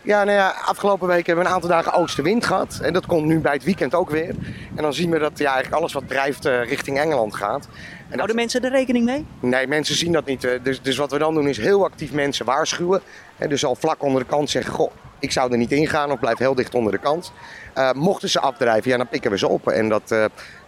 Ja, 0.03 0.25
nou 0.25 0.38
ja, 0.38 0.55
afgelopen 0.65 1.09
week 1.09 1.26
hebben 1.26 1.44
we 1.44 1.50
een 1.50 1.56
aantal 1.56 1.71
dagen 1.71 1.93
oostenwind 1.93 2.47
gehad. 2.47 2.79
En 2.82 2.93
dat 2.93 3.06
komt 3.06 3.26
nu 3.26 3.41
bij 3.41 3.53
het 3.53 3.65
weekend 3.65 3.94
ook 3.94 4.11
weer. 4.11 4.35
En 4.75 4.82
dan 4.82 4.94
zien 4.94 5.11
we 5.11 5.19
dat 5.19 5.38
ja, 5.38 5.47
eigenlijk 5.47 5.76
alles 5.76 5.93
wat 5.93 6.09
drijft 6.09 6.47
uh, 6.47 6.65
richting 6.65 6.99
Engeland 6.99 7.35
gaat. 7.35 7.69
En 8.09 8.15
Houden 8.15 8.37
mensen 8.37 8.62
er 8.62 8.71
rekening 8.71 9.05
mee? 9.05 9.26
Nee, 9.41 9.67
mensen 9.67 9.94
zien 9.94 10.12
dat 10.12 10.25
niet. 10.25 10.49
Dus, 10.62 10.82
dus 10.82 10.97
wat 10.97 11.11
we 11.11 11.19
dan 11.19 11.35
doen 11.35 11.49
is 11.49 11.59
heel 11.59 11.85
actief 11.85 12.12
mensen 12.12 12.47
waarschuwen. 12.47 13.00
En 13.38 13.49
dus 13.49 13.65
al 13.65 13.75
vlak 13.75 14.03
onder 14.03 14.23
de 14.23 14.29
kant 14.29 14.50
zeggen, 14.50 14.73
goh, 14.73 14.91
ik 15.19 15.32
zou 15.32 15.53
er 15.53 15.59
niet 15.59 15.73
ingaan 15.73 16.11
of 16.11 16.19
blijf 16.19 16.38
heel 16.38 16.55
dicht 16.55 16.75
onder 16.75 16.93
de 16.93 16.99
kant. 16.99 17.32
Uh, 17.79 17.93
mochten 17.93 18.29
ze 18.29 18.41
afdrijven, 18.41 18.91
ja, 18.91 18.97
dan 18.97 19.09
pikken 19.09 19.31
we 19.31 19.38
ze 19.38 19.49
op. 19.49 19.69
En 19.69 19.88
dat, 19.88 20.15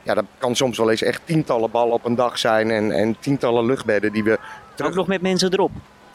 ja, 0.03 0.15
dat 0.15 0.25
kan 0.39 0.57
soms 0.57 0.79
wel 0.79 0.91
eens 0.91 1.03
echt 1.03 1.21
tientallen 1.25 1.71
ballen 1.71 1.93
op 1.93 2.05
een 2.05 2.15
dag 2.15 2.39
zijn 2.39 2.71
en, 2.71 2.93
en 2.93 3.17
tientallen 3.21 3.67
luchtbedden 3.67 4.13
die 4.13 4.25
we... 4.25 4.39
Terug... 4.75 4.91
Ook 4.91 4.97
nog 4.97 5.07
met 5.07 5.23
mensen 5.23 5.53
erop? 5.53 5.71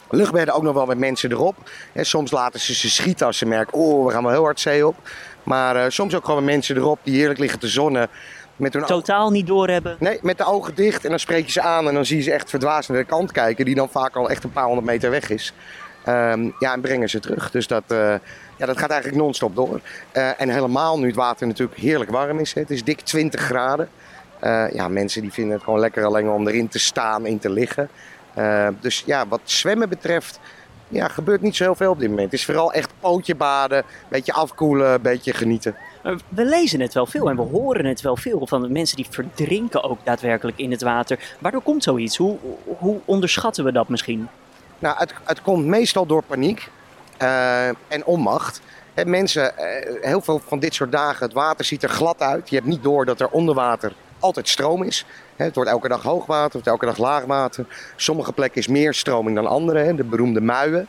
Luchtbedden 0.09 0.55
ook 0.55 0.63
nog 0.63 0.73
wel 0.73 0.85
met 0.85 0.97
mensen 0.97 1.31
erop. 1.31 1.55
En 1.93 2.05
soms 2.05 2.31
laten 2.31 2.59
ze 2.59 2.73
ze 2.73 2.89
schieten 2.89 3.25
als 3.25 3.37
ze 3.37 3.45
merken, 3.45 3.73
oh, 3.73 4.05
we 4.05 4.11
gaan 4.11 4.23
wel 4.23 4.31
heel 4.31 4.43
hard 4.43 4.59
zee 4.59 4.87
op. 4.87 4.95
Maar 5.43 5.75
uh, 5.75 5.83
soms 5.87 6.15
ook 6.15 6.25
gewoon 6.25 6.43
met 6.43 6.53
mensen 6.53 6.75
erop 6.75 6.99
die 7.03 7.15
heerlijk 7.15 7.39
liggen 7.39 7.59
te 7.59 7.67
zonnen. 7.67 8.09
Met 8.55 8.73
hun 8.73 8.85
Totaal 8.85 9.29
niet 9.29 9.47
doorhebben? 9.47 9.95
Nee, 9.99 10.19
met 10.21 10.37
de 10.37 10.45
ogen 10.45 10.75
dicht. 10.75 11.03
En 11.03 11.09
dan 11.09 11.19
spreek 11.19 11.45
je 11.45 11.51
ze 11.51 11.61
aan 11.61 11.87
en 11.87 11.93
dan 11.93 12.05
zie 12.05 12.17
je 12.17 12.23
ze 12.23 12.31
echt 12.31 12.49
verdwaasd 12.49 12.89
naar 12.89 12.97
de 12.97 13.03
kant 13.03 13.31
kijken. 13.31 13.65
Die 13.65 13.75
dan 13.75 13.89
vaak 13.89 14.15
al 14.15 14.29
echt 14.29 14.43
een 14.43 14.51
paar 14.51 14.65
honderd 14.65 14.85
meter 14.85 15.09
weg 15.09 15.29
is. 15.29 15.53
Um, 16.07 16.55
ja, 16.59 16.73
en 16.73 16.81
brengen 16.81 17.09
ze 17.09 17.19
terug. 17.19 17.51
Dus 17.51 17.67
dat, 17.67 17.83
uh, 17.87 18.15
ja, 18.57 18.65
dat 18.65 18.77
gaat 18.77 18.89
eigenlijk 18.89 19.21
non-stop 19.21 19.55
door. 19.55 19.81
Uh, 20.13 20.41
en 20.41 20.49
helemaal 20.49 20.99
nu 20.99 21.07
het 21.07 21.15
water 21.15 21.47
natuurlijk 21.47 21.79
heerlijk 21.79 22.11
warm 22.11 22.39
is. 22.39 22.53
Het 22.53 22.69
is 22.69 22.83
dik 22.83 23.01
20 23.01 23.41
graden. 23.41 23.89
ja, 24.73 24.87
mensen 24.87 25.21
die 25.21 25.31
vinden 25.31 25.53
het 25.53 25.63
gewoon 25.63 25.79
lekker 25.79 26.05
alleen 26.05 26.29
om 26.29 26.47
erin 26.47 26.67
te 26.67 26.79
staan, 26.79 27.25
in 27.25 27.39
te 27.39 27.49
liggen. 27.49 27.89
Uh, 28.37 28.67
dus 28.79 29.03
ja, 29.05 29.27
wat 29.27 29.41
zwemmen 29.43 29.89
betreft, 29.89 30.39
ja, 30.87 31.07
gebeurt 31.07 31.41
niet 31.41 31.55
zo 31.55 31.63
heel 31.63 31.75
veel 31.75 31.91
op 31.91 31.99
dit 31.99 32.09
moment. 32.09 32.31
Het 32.31 32.39
is 32.39 32.45
vooral 32.45 32.73
echt 32.73 32.91
pootje 32.99 33.35
baden, 33.35 33.77
een 33.77 33.83
beetje 34.09 34.33
afkoelen, 34.33 34.93
een 34.93 35.01
beetje 35.01 35.33
genieten. 35.33 35.75
We 36.29 36.45
lezen 36.45 36.79
het 36.79 36.93
wel 36.93 37.05
veel 37.05 37.29
en 37.29 37.35
we 37.35 37.41
horen 37.41 37.85
het 37.85 38.01
wel 38.01 38.17
veel 38.17 38.47
van 38.47 38.71
mensen 38.71 38.95
die 38.95 39.07
verdrinken 39.09 39.83
ook 39.83 39.99
daadwerkelijk 40.03 40.57
in 40.57 40.71
het 40.71 40.81
water. 40.81 41.19
Waardoor 41.39 41.61
komt 41.61 41.83
zoiets? 41.83 42.17
Hoe, 42.17 42.37
hoe 42.77 42.99
onderschatten 43.05 43.63
we 43.63 43.71
dat 43.71 43.89
misschien? 43.89 44.27
Nou, 44.81 44.97
het, 44.97 45.13
het 45.23 45.41
komt 45.41 45.65
meestal 45.65 46.05
door 46.05 46.23
paniek 46.23 46.69
uh, 47.21 47.67
en 47.67 48.05
onmacht. 48.05 48.61
En 48.93 49.09
mensen, 49.09 49.53
uh, 49.57 50.03
heel 50.03 50.21
veel 50.21 50.41
van 50.47 50.59
dit 50.59 50.73
soort 50.73 50.91
dagen, 50.91 51.25
het 51.25 51.33
water 51.33 51.65
ziet 51.65 51.83
er 51.83 51.89
glad 51.89 52.21
uit. 52.21 52.49
Je 52.49 52.55
hebt 52.55 52.67
niet 52.67 52.83
door 52.83 53.05
dat 53.05 53.19
er 53.19 53.29
onder 53.29 53.55
water 53.55 53.93
altijd 54.19 54.49
stroom 54.49 54.83
is. 54.83 55.05
Het 55.35 55.55
wordt 55.55 55.69
elke 55.69 55.87
dag 55.87 56.03
hoogwater, 56.03 56.43
het 56.43 56.53
wordt 56.53 56.67
elke 56.67 56.85
dag 56.85 56.97
laagwater. 56.97 57.65
Sommige 57.95 58.33
plekken 58.33 58.61
is 58.61 58.67
meer 58.67 58.93
stroming 58.93 59.35
dan 59.35 59.47
andere, 59.47 59.95
de 59.95 60.03
beroemde 60.03 60.41
muien. 60.41 60.87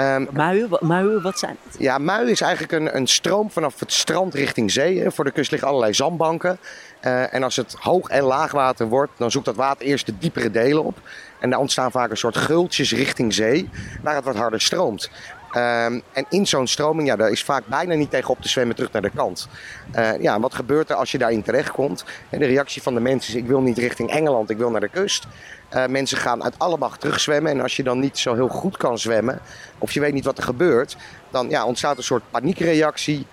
Um, 0.00 0.28
muien, 0.32 0.68
muien, 0.80 1.22
wat 1.22 1.38
zijn 1.38 1.56
het? 1.62 1.76
Ja, 1.78 1.98
muien 1.98 2.28
is 2.28 2.40
eigenlijk 2.40 2.72
een, 2.72 2.96
een 2.96 3.06
stroom 3.06 3.50
vanaf 3.50 3.80
het 3.80 3.92
strand 3.92 4.34
richting 4.34 4.72
zee. 4.72 5.10
Voor 5.10 5.24
de 5.24 5.30
kust 5.30 5.50
liggen 5.50 5.68
allerlei 5.68 5.94
zandbanken. 5.94 6.58
Uh, 7.02 7.34
en 7.34 7.42
als 7.42 7.56
het 7.56 7.76
hoog- 7.78 8.08
en 8.08 8.22
laagwater 8.22 8.86
wordt, 8.86 9.12
dan 9.16 9.30
zoekt 9.30 9.44
dat 9.44 9.54
water 9.54 9.86
eerst 9.86 10.06
de 10.06 10.18
diepere 10.18 10.50
delen 10.50 10.84
op. 10.84 10.98
En 11.44 11.50
daar 11.50 11.58
ontstaan 11.58 11.90
vaak 11.90 12.10
een 12.10 12.16
soort 12.16 12.36
gultjes 12.36 12.92
richting 12.92 13.34
zee, 13.34 13.68
waar 14.02 14.14
het 14.14 14.24
wat 14.24 14.36
harder 14.36 14.60
stroomt. 14.60 15.10
Um, 15.56 16.02
en 16.12 16.26
in 16.28 16.46
zo'n 16.46 16.66
stroming, 16.66 17.08
ja, 17.08 17.16
daar 17.16 17.30
is 17.30 17.44
vaak 17.44 17.66
bijna 17.66 17.94
niet 17.94 18.10
tegen 18.10 18.30
op 18.30 18.40
te 18.40 18.48
zwemmen 18.48 18.76
terug 18.76 18.92
naar 18.92 19.02
de 19.02 19.10
kant. 19.10 19.48
Uh, 19.96 20.20
ja, 20.20 20.40
wat 20.40 20.54
gebeurt 20.54 20.90
er 20.90 20.96
als 20.96 21.12
je 21.12 21.18
daarin 21.18 21.42
terechtkomt? 21.42 22.04
En 22.30 22.38
de 22.38 22.46
reactie 22.46 22.82
van 22.82 22.94
de 22.94 23.00
mensen 23.00 23.34
is, 23.34 23.40
ik 23.40 23.46
wil 23.46 23.60
niet 23.60 23.78
richting 23.78 24.10
Engeland, 24.10 24.50
ik 24.50 24.56
wil 24.56 24.70
naar 24.70 24.80
de 24.80 24.88
kust. 24.88 25.26
Uh, 25.74 25.86
mensen 25.86 26.18
gaan 26.18 26.44
uit 26.44 26.58
alle 26.58 26.76
macht 26.76 27.00
terugzwemmen. 27.00 27.52
En 27.52 27.60
als 27.60 27.76
je 27.76 27.82
dan 27.82 27.98
niet 27.98 28.18
zo 28.18 28.34
heel 28.34 28.48
goed 28.48 28.76
kan 28.76 28.98
zwemmen, 28.98 29.40
of 29.78 29.92
je 29.92 30.00
weet 30.00 30.12
niet 30.12 30.24
wat 30.24 30.38
er 30.38 30.44
gebeurt, 30.44 30.96
dan 31.30 31.48
ja, 31.48 31.66
ontstaat 31.66 31.96
een 31.96 32.02
soort 32.02 32.30
paniekreactie. 32.30 33.26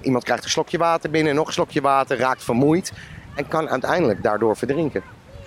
Iemand 0.00 0.24
krijgt 0.24 0.44
een 0.44 0.50
slokje 0.50 0.78
water 0.78 1.10
binnen, 1.10 1.34
nog 1.34 1.46
een 1.46 1.52
slokje 1.52 1.80
water, 1.80 2.18
raakt 2.18 2.44
vermoeid 2.44 2.92
en 3.34 3.48
kan 3.48 3.68
uiteindelijk 3.68 4.22
daardoor 4.22 4.56
verdrinken 4.56 5.02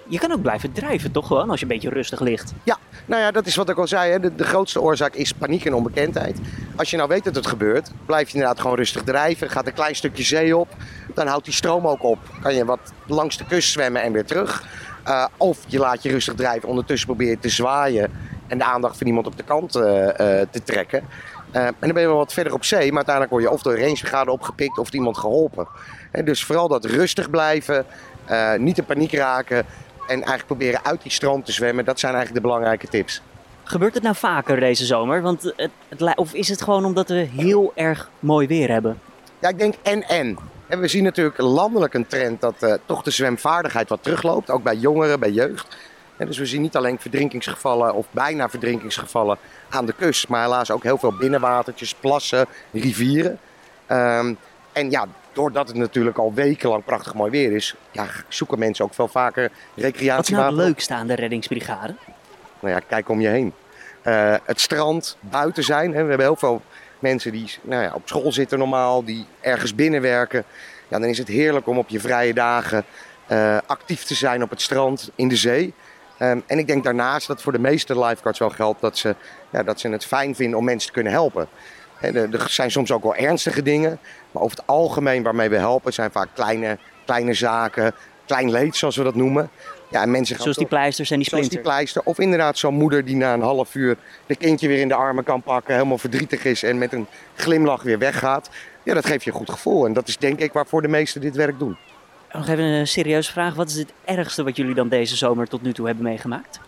je 0.09 0.19
kan 0.19 0.31
ook 0.31 0.41
blijven 0.41 0.71
drijven, 0.71 1.11
toch 1.11 1.27
gewoon, 1.27 1.49
als 1.49 1.59
je 1.59 1.65
een 1.65 1.71
beetje 1.71 1.89
rustig 1.89 2.19
ligt? 2.19 2.53
Ja, 2.63 2.77
nou 3.05 3.21
ja, 3.21 3.31
dat 3.31 3.45
is 3.45 3.55
wat 3.55 3.69
ik 3.69 3.77
al 3.77 3.87
zei. 3.87 4.19
De, 4.35 4.43
grootste 4.43 4.81
oorzaak 4.81 5.13
is 5.13 5.33
paniek 5.33 5.65
en 5.65 5.73
onbekendheid. 5.73 6.39
Als 6.75 6.89
je 6.89 6.97
nou 6.97 7.09
weet 7.09 7.23
dat 7.23 7.35
het 7.35 7.47
gebeurt, 7.47 7.91
blijf 8.05 8.27
je 8.27 8.33
inderdaad 8.33 8.59
gewoon 8.59 8.75
rustig 8.75 9.03
drijven. 9.03 9.49
Gaat 9.49 9.67
een 9.67 9.73
klein 9.73 9.95
stukje 9.95 10.23
zee 10.23 10.57
op, 10.57 10.67
dan 11.13 11.27
houdt 11.27 11.45
die 11.45 11.53
stroom 11.53 11.87
ook 11.87 12.03
op. 12.03 12.19
Kan 12.41 12.55
je 12.55 12.65
wat 12.65 12.79
langs 13.07 13.37
de 13.37 13.45
kust 13.45 13.71
zwemmen 13.71 14.01
en 14.01 14.11
weer 14.11 14.25
terug. 14.25 14.63
Uh, 15.07 15.25
of 15.37 15.57
je 15.67 15.79
laat 15.79 16.03
je 16.03 16.09
rustig 16.09 16.33
drijven, 16.33 16.69
ondertussen 16.69 17.07
probeer 17.07 17.29
je 17.29 17.39
te 17.39 17.49
zwaaien 17.49 18.11
en 18.47 18.57
de 18.57 18.63
aandacht 18.63 18.97
van 18.97 19.07
iemand 19.07 19.27
op 19.27 19.37
de 19.37 19.43
kant 19.43 19.75
uh, 19.75 19.83
uh, 19.83 20.11
te 20.51 20.63
trekken. 20.63 21.03
En 21.51 21.75
dan 21.79 21.93
ben 21.93 22.01
je 22.01 22.07
wel 22.07 22.17
wat 22.17 22.33
verder 22.33 22.53
op 22.53 22.63
zee, 22.63 22.87
maar 22.87 22.95
uiteindelijk 22.95 23.31
word 23.31 23.43
je 23.43 23.51
of 23.51 23.61
door 23.61 23.75
de 23.75 23.81
rangebrigade 23.81 24.31
opgepikt 24.31 24.77
of 24.77 24.91
iemand 24.91 25.17
geholpen. 25.17 25.67
En 26.11 26.25
dus 26.25 26.43
vooral 26.43 26.67
dat 26.67 26.85
rustig 26.85 27.29
blijven, 27.29 27.85
niet 28.57 28.77
in 28.77 28.85
paniek 28.85 29.13
raken 29.13 29.65
en 30.09 30.15
eigenlijk 30.15 30.45
proberen 30.45 30.85
uit 30.85 31.01
die 31.01 31.11
stroom 31.11 31.43
te 31.43 31.51
zwemmen. 31.51 31.85
Dat 31.85 31.99
zijn 31.99 32.13
eigenlijk 32.13 32.43
de 32.43 32.47
belangrijke 32.49 32.87
tips. 32.87 33.21
Gebeurt 33.63 33.93
het 33.93 34.03
nou 34.03 34.15
vaker 34.15 34.59
deze 34.59 34.85
zomer? 34.85 35.21
Want 35.21 35.43
het, 35.43 35.71
het, 35.89 36.15
of 36.15 36.33
is 36.33 36.49
het 36.49 36.61
gewoon 36.61 36.85
omdat 36.85 37.09
we 37.09 37.15
heel 37.15 37.71
erg 37.75 38.09
mooi 38.19 38.47
weer 38.47 38.71
hebben? 38.71 38.99
Ja, 39.39 39.49
ik 39.49 39.59
denk 39.59 39.73
en 39.81 40.03
en. 40.03 40.37
En 40.67 40.79
we 40.79 40.87
zien 40.87 41.03
natuurlijk 41.03 41.37
landelijk 41.37 41.93
een 41.93 42.07
trend 42.07 42.41
dat 42.41 42.55
uh, 42.59 42.73
toch 42.85 43.03
de 43.03 43.11
zwemvaardigheid 43.11 43.89
wat 43.89 44.03
terugloopt. 44.03 44.49
Ook 44.49 44.63
bij 44.63 44.75
jongeren, 44.75 45.19
bij 45.19 45.31
jeugd. 45.31 45.77
En 46.17 46.25
dus 46.25 46.37
we 46.37 46.45
zien 46.45 46.61
niet 46.61 46.75
alleen 46.75 46.99
verdrinkingsgevallen 46.99 47.93
of 47.93 48.07
bijna 48.11 48.49
verdrinkingsgevallen 48.49 49.37
aan 49.69 49.85
de 49.85 49.93
kust. 49.93 50.27
Maar 50.27 50.43
helaas 50.43 50.71
ook 50.71 50.83
heel 50.83 50.97
veel 50.97 51.17
binnenwatertjes, 51.17 51.93
plassen, 51.93 52.45
rivieren. 52.71 53.39
Um, 53.91 54.37
en 54.71 54.91
ja, 54.91 55.05
doordat 55.33 55.67
het 55.67 55.77
natuurlijk 55.77 56.17
al 56.17 56.33
wekenlang 56.33 56.83
prachtig 56.83 57.13
mooi 57.13 57.31
weer 57.31 57.51
is, 57.51 57.75
ja, 57.91 58.05
zoeken 58.27 58.59
mensen 58.59 58.86
ook 58.86 58.93
veel 58.93 59.07
vaker 59.07 59.51
recreatie. 59.75 60.15
Wat 60.15 60.24
is 60.24 60.29
nou 60.29 60.45
het 60.45 60.55
leukste 60.55 60.93
aan 60.93 61.07
de 61.07 61.15
reddingsbrigade? 61.15 61.95
Nou 62.59 62.74
ja, 62.74 62.79
kijk 62.88 63.09
om 63.09 63.21
je 63.21 63.27
heen. 63.27 63.53
Uh, 64.03 64.36
het 64.43 64.62
strand, 64.62 65.17
buiten 65.19 65.63
zijn. 65.63 65.93
Hè. 65.93 66.01
We 66.01 66.09
hebben 66.09 66.25
heel 66.25 66.36
veel 66.36 66.62
mensen 67.00 67.31
die 67.31 67.51
nou 67.62 67.83
ja, 67.83 67.91
op 67.93 68.01
school 68.05 68.31
zitten 68.31 68.57
normaal, 68.59 69.03
die 69.03 69.25
ergens 69.41 69.75
binnenwerken. 69.75 70.43
Ja, 70.88 71.00
dan 71.00 71.09
is 71.09 71.17
het 71.17 71.27
heerlijk 71.27 71.67
om 71.67 71.77
op 71.77 71.89
je 71.89 72.00
vrije 72.00 72.33
dagen 72.33 72.86
uh, 73.31 73.57
actief 73.65 74.03
te 74.03 74.13
zijn 74.13 74.43
op 74.43 74.50
het 74.50 74.62
strand, 74.62 75.12
in 75.15 75.27
de 75.27 75.36
zee. 75.36 75.74
Um, 76.21 76.43
en 76.48 76.59
ik 76.59 76.67
denk 76.67 76.83
daarnaast 76.83 77.27
dat 77.27 77.41
voor 77.41 77.51
de 77.51 77.59
meeste 77.59 78.00
lifeguards 78.00 78.39
wel 78.39 78.50
geldt 78.50 78.81
dat 78.81 78.98
ze, 78.98 79.15
ja, 79.50 79.63
dat 79.63 79.79
ze 79.79 79.89
het 79.89 80.05
fijn 80.05 80.36
vinden 80.36 80.57
om 80.57 80.65
mensen 80.65 80.88
te 80.88 80.93
kunnen 80.93 81.12
helpen. 81.12 81.48
er 82.01 82.45
zijn 82.50 82.71
soms 82.71 82.91
ook 82.91 83.03
wel 83.03 83.15
ernstige 83.15 83.62
dingen, 83.62 84.00
maar 84.31 84.43
over 84.43 84.57
het 84.57 84.67
algemeen 84.67 85.24
waarmee 85.24 85.50
we 85.50 85.57
helpen 85.57 85.93
zijn 85.93 86.12
vaak 86.12 86.27
kleine, 86.33 86.77
kleine 87.05 87.33
zaken, 87.33 87.93
klein 88.25 88.51
leed 88.51 88.75
zoals 88.75 88.95
we 88.95 89.03
dat 89.03 89.15
noemen. 89.15 89.50
Ja, 89.91 90.01
en 90.01 90.12
mensen 90.12 90.33
gaan 90.36 90.43
zoals 90.43 90.57
die 90.57 90.67
pleisters 90.67 91.12
en 91.12 91.17
die 91.17 91.25
splinter. 91.25 91.51
Zoals 91.51 91.65
die 91.65 91.74
pleister. 91.74 92.01
Of 92.03 92.19
inderdaad 92.19 92.57
zo'n 92.57 92.74
moeder 92.74 93.05
die 93.05 93.15
na 93.15 93.33
een 93.33 93.41
half 93.41 93.75
uur 93.75 93.98
de 94.25 94.36
kindje 94.36 94.67
weer 94.67 94.79
in 94.79 94.88
de 94.88 94.93
armen 94.93 95.24
kan 95.24 95.41
pakken, 95.41 95.74
helemaal 95.74 95.98
verdrietig 95.98 96.45
is 96.45 96.63
en 96.63 96.77
met 96.77 96.93
een 96.93 97.07
glimlach 97.36 97.83
weer 97.83 98.00
weggaat. 98.00 98.50
Ja, 98.83 98.93
dat 98.93 99.05
geeft 99.05 99.24
je 99.24 99.31
een 99.31 99.38
goed 99.38 99.50
gevoel. 99.50 99.86
En 99.86 99.93
dat 99.93 100.07
is 100.07 100.17
denk 100.17 100.39
ik 100.39 100.53
waarvoor 100.53 100.81
de 100.81 100.88
meesten 100.88 101.21
dit 101.21 101.36
werk 101.36 101.59
doen. 101.59 101.77
Nog 102.31 102.48
even 102.48 102.63
een 102.63 102.88
serieuze 102.88 103.31
vraag. 103.31 103.55
Wat 103.55 103.69
is 103.69 103.75
het 103.75 103.93
ergste 104.05 104.43
wat 104.43 104.55
jullie 104.55 104.75
dan 104.75 104.89
deze 104.89 105.15
zomer 105.15 105.48
tot 105.48 105.62
nu 105.62 105.74
toe 105.74 105.86
hebben 105.86 106.03
meegemaakt? 106.03 106.59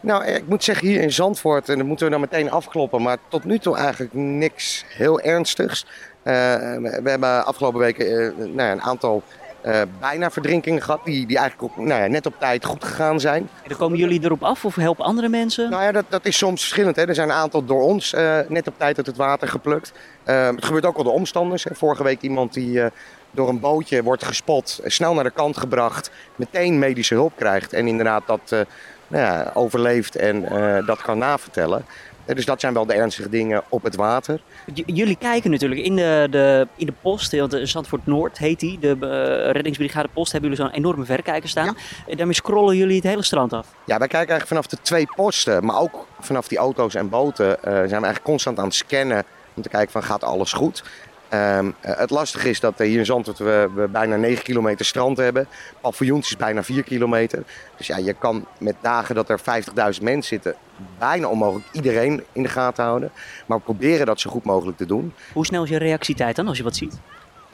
Nou, 0.00 0.24
ik 0.24 0.46
moet 0.46 0.64
zeggen, 0.64 0.86
hier 0.86 1.00
in 1.00 1.12
Zandvoort, 1.12 1.68
en 1.68 1.78
dat 1.78 1.86
moeten 1.86 2.06
we 2.06 2.12
dan 2.12 2.20
meteen 2.20 2.50
afkloppen, 2.50 3.02
maar 3.02 3.18
tot 3.28 3.44
nu 3.44 3.58
toe 3.58 3.76
eigenlijk 3.76 4.14
niks 4.14 4.84
heel 4.88 5.20
ernstigs. 5.20 5.86
Uh, 6.24 6.34
we 7.02 7.10
hebben 7.10 7.44
afgelopen 7.46 7.80
weken 7.80 8.06
uh, 8.06 8.36
nou 8.36 8.56
ja, 8.56 8.72
een 8.72 8.82
aantal 8.82 9.22
uh, 9.66 9.80
bijna 10.00 10.30
verdrinkingen 10.30 10.82
gehad, 10.82 11.04
die, 11.04 11.26
die 11.26 11.38
eigenlijk 11.38 11.72
ook, 11.72 11.84
nou 11.84 12.02
ja, 12.02 12.06
net 12.06 12.26
op 12.26 12.34
tijd 12.38 12.64
goed 12.64 12.84
gegaan 12.84 13.20
zijn. 13.20 13.42
En 13.42 13.68
dan 13.68 13.78
komen 13.78 13.98
jullie 13.98 14.24
erop 14.24 14.42
af 14.42 14.64
of 14.64 14.74
helpen 14.74 15.04
andere 15.04 15.28
mensen? 15.28 15.70
Nou 15.70 15.82
ja, 15.82 15.92
dat, 15.92 16.04
dat 16.08 16.26
is 16.26 16.36
soms 16.38 16.60
verschillend. 16.60 16.96
Hè. 16.96 17.06
Er 17.06 17.14
zijn 17.14 17.28
een 17.28 17.34
aantal 17.34 17.64
door 17.64 17.82
ons 17.82 18.14
net 18.48 18.66
op 18.66 18.74
tijd 18.76 18.96
uit 18.96 19.06
het 19.06 19.16
water 19.16 19.48
geplukt. 19.48 19.92
het 20.24 20.64
gebeurt 20.64 20.86
ook 20.86 20.96
al 20.96 21.04
door 21.04 21.12
omstanders. 21.12 21.64
Hè. 21.64 21.74
Vorige 21.74 22.02
week 22.02 22.20
iemand 22.20 22.52
die 22.52 22.82
door 23.30 23.48
een 23.48 23.60
bootje 23.60 24.02
wordt 24.02 24.24
gespot, 24.24 24.80
snel 24.84 25.14
naar 25.14 25.24
de 25.24 25.30
kant 25.30 25.56
gebracht, 25.56 26.10
meteen 26.36 26.78
medische 26.78 27.14
hulp 27.14 27.32
krijgt 27.36 27.72
en 27.72 27.86
inderdaad 27.86 28.22
dat 28.26 28.66
nou 29.08 29.24
ja, 29.24 29.50
overleeft 29.54 30.16
en 30.16 30.42
dat 30.86 31.02
kan 31.02 31.18
navertellen. 31.18 31.84
Eh, 32.24 32.34
dus 32.34 32.44
dat 32.44 32.60
zijn 32.60 32.74
wel 32.74 32.86
de 32.86 32.94
ernstige 32.94 33.28
dingen 33.28 33.62
op 33.68 33.82
het 33.82 33.96
water. 33.96 34.40
J 34.74 34.82
jullie 34.86 35.16
kijken 35.16 35.50
natuurlijk 35.50 35.80
in 35.80 35.96
de, 35.96 36.26
de, 36.30 36.68
in 36.76 36.86
de 36.86 36.92
post, 37.00 37.36
want 37.36 37.58
Zandvoort 37.62 38.06
Noord 38.06 38.38
heet 38.38 38.60
die, 38.60 38.78
de 38.78 38.96
uh, 39.00 39.50
reddingsbrigade 39.50 40.08
post, 40.12 40.32
hebben 40.32 40.50
jullie 40.50 40.64
zo'n 40.64 40.74
enorme 40.74 41.04
verrekijker 41.04 41.48
staan. 41.48 41.64
Ja. 41.64 41.74
En 42.06 42.16
daarmee 42.16 42.34
scrollen 42.34 42.76
jullie 42.76 42.96
het 42.96 43.04
hele 43.04 43.22
strand 43.22 43.52
af. 43.52 43.66
Ja, 43.84 43.98
wij 43.98 44.08
kijken 44.08 44.28
eigenlijk 44.28 44.48
vanaf 44.48 44.66
de 44.66 44.76
twee 44.82 45.06
posten, 45.14 45.64
maar 45.64 45.80
ook 45.80 46.06
vanaf 46.20 46.48
die 46.48 46.58
auto's 46.58 46.94
en 46.94 47.08
boten 47.08 47.46
uh, 47.48 47.56
zijn 47.62 47.86
we 47.86 47.90
eigenlijk 47.90 48.22
constant 48.22 48.58
aan 48.58 48.64
het 48.64 48.74
scannen 48.74 49.24
om 49.54 49.62
te 49.62 49.68
kijken 49.68 49.92
van 49.92 50.02
gaat 50.02 50.24
alles 50.24 50.52
goed. 50.52 50.82
Um, 51.34 51.74
het 51.80 52.10
lastige 52.10 52.48
is 52.48 52.60
dat 52.60 52.78
hier 52.78 52.98
in 52.98 53.06
Zandvoort 53.06 53.38
we, 53.38 53.70
we, 53.74 53.88
bijna 53.88 54.16
9 54.16 54.44
kilometer 54.44 54.84
strand 54.84 55.16
hebben. 55.16 55.46
Paviljoens 55.80 56.30
is 56.30 56.36
bijna 56.36 56.62
4 56.62 56.82
kilometer. 56.82 57.42
Dus 57.76 57.86
ja, 57.86 57.96
je 57.96 58.12
kan 58.12 58.46
met 58.58 58.74
dagen 58.80 59.14
dat 59.14 59.28
er 59.28 59.40
50.000 59.40 60.02
mensen 60.02 60.22
zitten 60.22 60.54
bijna 60.98 61.26
onmogelijk 61.26 61.68
iedereen 61.72 62.24
in 62.32 62.42
de 62.42 62.48
gaten 62.48 62.84
houden. 62.84 63.10
Maar 63.46 63.58
we 63.58 63.64
proberen 63.64 64.06
dat 64.06 64.20
zo 64.20 64.30
goed 64.30 64.44
mogelijk 64.44 64.76
te 64.76 64.86
doen. 64.86 65.14
Hoe 65.32 65.46
snel 65.46 65.62
is 65.62 65.68
je 65.68 65.76
reactietijd 65.76 66.36
dan 66.36 66.48
als 66.48 66.56
je 66.56 66.62
wat 66.62 66.76
ziet? 66.76 66.98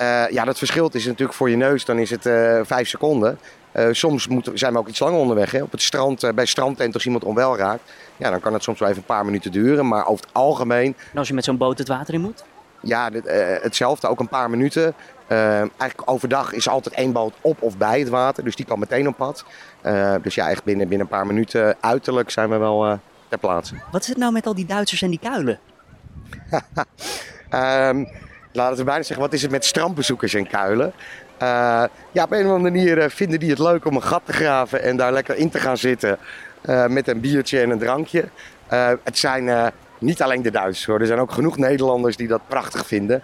Uh, 0.01 0.29
ja, 0.31 0.45
dat 0.45 0.59
verschilt 0.59 0.95
is 0.95 1.07
natuurlijk 1.07 1.39
voor 1.39 1.51
je 1.51 1.57
neus, 1.57 1.85
dan 1.85 1.99
is 1.99 2.11
het 2.11 2.27
uh, 2.27 2.61
vijf 2.63 2.89
seconden. 2.89 3.39
Uh, 3.77 3.89
soms 3.91 4.29
moeten, 4.29 4.59
zijn 4.59 4.73
we 4.73 4.79
ook 4.79 4.89
iets 4.89 4.99
langer 4.99 5.19
onderweg. 5.19 5.51
Hè. 5.51 5.63
Op 5.63 5.73
het 5.73 5.83
strand, 5.83 6.35
bij 6.35 6.47
strandtent 6.47 6.95
als 6.95 7.05
iemand 7.05 7.25
onwel 7.25 7.57
raakt, 7.57 7.93
ja, 8.17 8.31
dan 8.31 8.41
kan 8.41 8.53
het 8.53 8.63
soms 8.63 8.79
wel 8.79 8.89
even 8.89 9.01
een 9.01 9.07
paar 9.07 9.25
minuten 9.25 9.53
duren. 9.53 9.89
Maar 9.89 10.07
over 10.07 10.25
het 10.25 10.35
algemeen... 10.35 10.97
En 11.13 11.19
als 11.19 11.29
je 11.29 11.35
met 11.35 11.45
zo'n 11.45 11.57
boot 11.57 11.79
het 11.79 11.89
water 11.89 12.15
in 12.15 12.21
moet? 12.21 12.45
Ja, 12.81 13.11
dit, 13.11 13.27
uh, 13.27 13.33
hetzelfde, 13.61 14.09
ook 14.09 14.21
een 14.21 14.29
paar 14.29 14.51
minuten. 14.51 14.95
Uh, 15.29 15.59
eigenlijk 15.59 16.03
overdag 16.05 16.53
is 16.53 16.69
altijd 16.69 16.95
één 16.95 17.13
boot 17.13 17.35
op 17.41 17.63
of 17.63 17.77
bij 17.77 17.99
het 17.99 18.09
water, 18.09 18.45
dus 18.45 18.57
die 18.57 18.67
kan 18.67 18.79
meteen 18.79 19.09
op 19.09 19.17
pad. 19.17 19.45
Uh, 19.87 20.15
dus 20.23 20.35
ja, 20.35 20.51
echt 20.51 20.65
binnen, 20.65 20.89
binnen 20.89 21.07
een 21.07 21.13
paar 21.13 21.27
minuten 21.27 21.77
uiterlijk 21.81 22.31
zijn 22.31 22.51
we 22.51 22.57
wel 22.57 22.99
ter 23.29 23.39
plaatse. 23.39 23.75
Wat 23.91 24.01
is 24.01 24.09
het 24.09 24.17
nou 24.17 24.33
met 24.33 24.47
al 24.47 24.55
die 24.55 24.67
Duitsers 24.67 25.03
en 25.03 25.11
die 25.11 25.19
kuilen? 25.19 25.59
um, 27.51 28.09
laten 28.53 28.77
we 28.77 28.85
bijna 28.85 29.03
zeggen, 29.03 29.21
wat 29.21 29.33
is 29.33 29.43
het 29.43 29.51
met 29.51 29.65
strandbezoekers 29.65 30.35
en 30.35 30.47
kuilen? 30.47 30.93
ja, 32.13 32.23
op 32.23 32.33
een 32.33 32.47
of 32.47 32.53
andere 32.53 32.61
manier 32.61 33.11
vinden 33.11 33.41
die 33.41 33.51
het 33.51 33.59
leuk 33.59 33.85
om 33.85 33.95
een 33.95 34.03
gat 34.03 34.23
te 34.25 34.33
graven 34.33 34.83
en 34.83 34.97
daar 34.97 35.13
lekker 35.13 35.37
in 35.37 35.51
te 35.51 35.59
gaan 35.59 35.77
zitten 35.77 36.19
met 36.89 37.09
een 37.09 37.21
biertje 37.21 37.61
en 37.61 37.71
een 37.71 37.79
drankje. 37.79 38.29
het 39.05 39.19
zijn 39.19 39.73
niet 39.99 40.23
alleen 40.23 40.43
de 40.43 40.51
Duitsers 40.51 40.87
hoor. 40.87 41.01
Er 41.01 41.07
zijn 41.07 41.19
ook 41.19 41.33
genoeg 41.33 41.57
Nederlanders 41.57 42.17
die 42.17 42.29
dat 42.29 42.41
prachtig 42.47 42.87
vinden. 42.87 43.23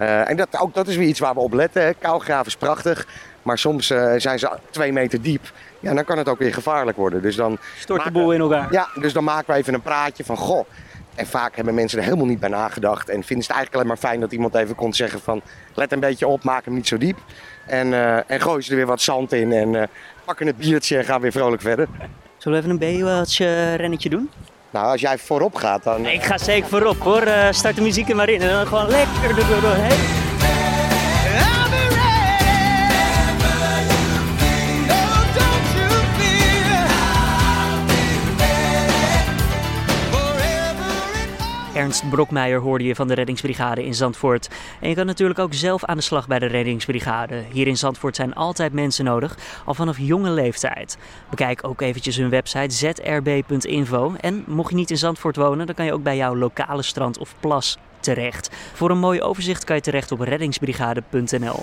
Uh, 0.00 0.30
en 0.30 0.36
dat, 0.36 0.60
ook 0.60 0.74
dat 0.74 0.88
is 0.88 0.96
weer 0.96 1.08
iets 1.08 1.20
waar 1.20 1.34
we 1.34 1.40
op 1.40 1.52
letten. 1.52 1.82
Hè. 1.82 1.94
Kouwgraven 1.94 2.46
is 2.46 2.56
prachtig. 2.56 3.06
Maar 3.42 3.58
soms 3.58 3.90
uh, 3.90 4.12
zijn 4.16 4.38
ze 4.38 4.58
twee 4.70 4.92
meter 4.92 5.22
diep. 5.22 5.52
Ja, 5.80 5.94
dan 5.94 6.04
kan 6.04 6.18
het 6.18 6.28
ook 6.28 6.38
weer 6.38 6.54
gevaarlijk 6.54 6.96
worden. 6.96 7.22
Dus 7.22 7.36
dan 7.36 7.58
Stort 7.78 8.04
de 8.04 8.10
boel 8.10 8.32
in 8.32 8.40
elkaar. 8.40 8.72
Ja, 8.72 8.88
dus 9.00 9.12
dan 9.12 9.24
maken 9.24 9.52
we 9.52 9.60
even 9.60 9.74
een 9.74 9.82
praatje 9.82 10.24
van... 10.24 10.36
Goh, 10.36 10.66
en 11.14 11.26
vaak 11.26 11.56
hebben 11.56 11.74
mensen 11.74 11.98
er 11.98 12.04
helemaal 12.04 12.26
niet 12.26 12.40
bij 12.40 12.48
nagedacht. 12.48 13.08
En 13.08 13.22
vinden 13.22 13.44
ze 13.44 13.52
het 13.52 13.56
eigenlijk 13.56 13.74
alleen 13.74 13.86
maar 13.86 14.10
fijn 14.10 14.20
dat 14.20 14.32
iemand 14.32 14.54
even 14.54 14.74
kon 14.74 14.94
zeggen 14.94 15.20
van... 15.20 15.42
Let 15.74 15.92
een 15.92 16.00
beetje 16.00 16.26
op, 16.26 16.44
maak 16.44 16.64
hem 16.64 16.74
niet 16.74 16.88
zo 16.88 16.98
diep. 16.98 17.18
En, 17.66 17.86
uh, 17.86 18.30
en 18.30 18.40
gooi 18.40 18.62
ze 18.62 18.70
er 18.70 18.76
weer 18.76 18.86
wat 18.86 19.00
zand 19.00 19.32
in 19.32 19.52
en 19.52 19.88
pakken 20.24 20.46
het 20.46 20.56
biertje 20.56 20.98
en 20.98 21.04
gaan 21.04 21.20
weer 21.20 21.32
vrolijk 21.32 21.62
verder. 21.62 21.88
Zullen 22.36 22.58
we 22.58 22.64
even 22.64 22.82
een 22.82 22.94
Baywatch-rennetje 22.96 24.08
doen? 24.08 24.30
Nou, 24.74 24.86
als 24.86 25.00
jij 25.00 25.18
voorop 25.18 25.54
gaat, 25.54 25.82
dan... 25.82 26.06
Ik 26.06 26.22
ga 26.22 26.38
zeker 26.38 26.68
voorop 26.68 26.98
hoor. 26.98 27.26
Uh, 27.26 27.46
start 27.50 27.76
de 27.76 27.82
muziek 27.82 28.08
er 28.08 28.16
maar 28.16 28.28
in 28.28 28.40
en 28.40 28.48
dan 28.48 28.66
gewoon 28.66 28.88
lekker 28.88 29.38
er 29.38 29.60
doorheen. 29.60 30.23
Ernst 41.84 42.10
Brokmeijer 42.10 42.60
hoorde 42.60 42.84
je 42.84 42.94
van 42.94 43.08
de 43.08 43.14
reddingsbrigade 43.14 43.84
in 43.84 43.94
Zandvoort. 43.94 44.48
En 44.80 44.88
je 44.88 44.94
kan 44.94 45.06
natuurlijk 45.06 45.38
ook 45.38 45.54
zelf 45.54 45.84
aan 45.84 45.96
de 45.96 46.02
slag 46.02 46.26
bij 46.26 46.38
de 46.38 46.46
reddingsbrigade. 46.46 47.42
Hier 47.52 47.66
in 47.66 47.76
Zandvoort 47.76 48.16
zijn 48.16 48.34
altijd 48.34 48.72
mensen 48.72 49.04
nodig, 49.04 49.36
al 49.64 49.74
vanaf 49.74 49.98
jonge 49.98 50.30
leeftijd. 50.30 50.98
Bekijk 51.30 51.68
ook 51.68 51.80
eventjes 51.80 52.16
hun 52.16 52.28
website 52.28 52.74
zrb.info. 52.74 54.14
En 54.20 54.44
mocht 54.46 54.70
je 54.70 54.76
niet 54.76 54.90
in 54.90 54.96
Zandvoort 54.96 55.36
wonen, 55.36 55.66
dan 55.66 55.74
kan 55.74 55.84
je 55.84 55.92
ook 55.92 56.02
bij 56.02 56.16
jouw 56.16 56.36
lokale 56.36 56.82
strand 56.82 57.18
of 57.18 57.34
plas 57.40 57.78
terecht. 58.00 58.50
Voor 58.72 58.90
een 58.90 58.98
mooi 58.98 59.22
overzicht 59.22 59.64
kan 59.64 59.76
je 59.76 59.82
terecht 59.82 60.12
op 60.12 60.20
reddingsbrigade.nl. 60.20 61.62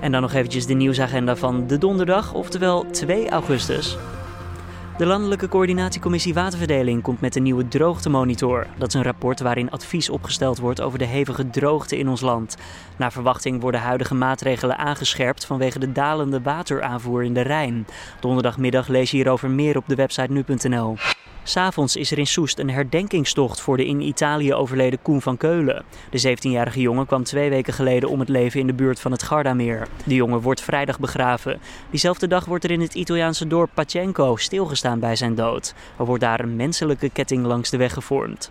En 0.00 0.12
dan 0.12 0.20
nog 0.20 0.32
eventjes 0.32 0.66
de 0.66 0.74
nieuwsagenda 0.74 1.36
van 1.36 1.66
de 1.66 1.78
donderdag, 1.78 2.32
oftewel 2.32 2.86
2 2.90 3.30
augustus. 3.30 3.96
De 4.96 5.06
Landelijke 5.06 5.48
Coördinatiecommissie 5.48 6.34
Waterverdeling 6.34 7.02
komt 7.02 7.20
met 7.20 7.36
een 7.36 7.42
nieuwe 7.42 7.68
droogtemonitor. 7.68 8.66
Dat 8.78 8.88
is 8.88 8.94
een 8.94 9.02
rapport 9.02 9.40
waarin 9.40 9.70
advies 9.70 10.10
opgesteld 10.10 10.58
wordt 10.58 10.80
over 10.80 10.98
de 10.98 11.04
hevige 11.04 11.50
droogte 11.50 11.98
in 11.98 12.08
ons 12.08 12.20
land. 12.20 12.56
Naar 12.96 13.12
verwachting 13.12 13.60
worden 13.60 13.80
huidige 13.80 14.14
maatregelen 14.14 14.78
aangescherpt 14.78 15.46
vanwege 15.46 15.78
de 15.78 15.92
dalende 15.92 16.40
wateraanvoer 16.40 17.24
in 17.24 17.34
de 17.34 17.40
Rijn. 17.40 17.86
Donderdagmiddag 18.20 18.88
lees 18.88 19.10
je 19.10 19.16
hierover 19.16 19.50
meer 19.50 19.76
op 19.76 19.84
de 19.86 19.94
website 19.94 20.32
nu.nl. 20.32 20.96
S'avonds 21.46 21.96
is 21.96 22.10
er 22.10 22.18
in 22.18 22.26
Soest 22.26 22.58
een 22.58 22.70
herdenkingstocht 22.70 23.60
voor 23.60 23.76
de 23.76 23.86
in 23.86 24.00
Italië 24.00 24.54
overleden 24.54 25.02
Koen 25.02 25.22
van 25.22 25.36
Keulen. 25.36 25.84
De 26.10 26.36
17-jarige 26.36 26.80
jongen 26.80 27.06
kwam 27.06 27.24
twee 27.24 27.50
weken 27.50 27.72
geleden 27.72 28.08
om 28.08 28.20
het 28.20 28.28
leven 28.28 28.60
in 28.60 28.66
de 28.66 28.72
buurt 28.72 29.00
van 29.00 29.12
het 29.12 29.22
Gardameer. 29.22 29.88
De 30.04 30.14
jongen 30.14 30.40
wordt 30.40 30.60
vrijdag 30.60 30.98
begraven. 30.98 31.60
Diezelfde 31.90 32.26
dag 32.26 32.44
wordt 32.44 32.64
er 32.64 32.70
in 32.70 32.80
het 32.80 32.94
Italiaanse 32.94 33.46
dorp 33.46 33.70
Pacenco 33.74 34.36
stilgestaan 34.36 35.00
bij 35.00 35.16
zijn 35.16 35.34
dood. 35.34 35.74
Er 35.98 36.04
wordt 36.04 36.22
daar 36.22 36.40
een 36.40 36.56
menselijke 36.56 37.10
ketting 37.10 37.46
langs 37.46 37.70
de 37.70 37.76
weg 37.76 37.92
gevormd. 37.92 38.50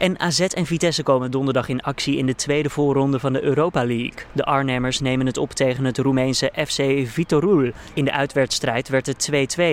En 0.00 0.20
AZ 0.20 0.40
en 0.40 0.66
Vitesse 0.66 1.02
komen 1.02 1.30
donderdag 1.30 1.68
in 1.68 1.80
actie 1.80 2.16
in 2.16 2.26
de 2.26 2.34
tweede 2.34 2.70
voorronde 2.70 3.18
van 3.18 3.32
de 3.32 3.42
Europa 3.42 3.84
League. 3.84 4.12
De 4.32 4.44
Arnhemmers 4.44 5.00
nemen 5.00 5.26
het 5.26 5.36
op 5.36 5.50
tegen 5.50 5.84
het 5.84 5.98
Roemeense 5.98 6.52
FC 6.66 7.08
Vitorul. 7.08 7.70
In 7.94 8.04
de 8.04 8.12
uitwedstrijd 8.12 8.88
werd 8.88 9.06
het 9.06 9.30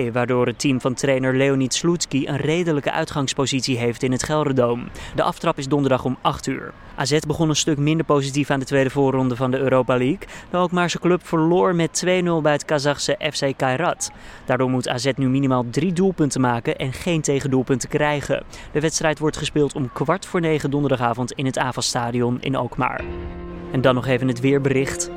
2-2, 0.08 0.12
waardoor 0.12 0.46
het 0.46 0.58
team 0.58 0.80
van 0.80 0.94
trainer 0.94 1.36
Leonid 1.36 1.74
Slutski 1.74 2.26
een 2.26 2.36
redelijke 2.36 2.92
uitgangspositie 2.92 3.78
heeft 3.78 4.02
in 4.02 4.12
het 4.12 4.22
Gelderdoom. 4.22 4.88
De 5.14 5.22
aftrap 5.22 5.58
is 5.58 5.68
donderdag 5.68 6.04
om 6.04 6.18
8 6.20 6.46
uur. 6.46 6.72
AZ 6.98 7.18
begon 7.26 7.48
een 7.48 7.56
stuk 7.56 7.78
minder 7.78 8.06
positief 8.06 8.50
aan 8.50 8.58
de 8.58 8.64
tweede 8.64 8.90
voorronde 8.90 9.36
van 9.36 9.50
de 9.50 9.58
Europa 9.58 9.96
League. 9.96 10.28
De 10.50 10.56
Alkmaarse 10.56 10.98
club 10.98 11.26
verloor 11.26 11.74
met 11.74 12.04
2-0 12.06 12.08
bij 12.42 12.52
het 12.52 12.64
Kazachse 12.64 13.18
FC 13.32 13.56
Kairat. 13.56 14.10
Daardoor 14.44 14.70
moet 14.70 14.88
AZ 14.88 15.10
nu 15.16 15.28
minimaal 15.28 15.64
drie 15.70 15.92
doelpunten 15.92 16.40
maken 16.40 16.76
en 16.76 16.92
geen 16.92 17.20
tegendoelpunten 17.20 17.88
krijgen. 17.88 18.42
De 18.72 18.80
wedstrijd 18.80 19.18
wordt 19.18 19.36
gespeeld 19.36 19.74
om 19.74 19.92
kwart 19.92 20.26
voor 20.26 20.40
negen 20.40 20.70
donderdagavond 20.70 21.32
in 21.32 21.46
het 21.46 21.58
AVA-stadion 21.58 22.38
in 22.40 22.56
Alkmaar. 22.56 23.04
En 23.72 23.80
dan 23.80 23.94
nog 23.94 24.06
even 24.06 24.28
het 24.28 24.40
weerbericht. 24.40 25.10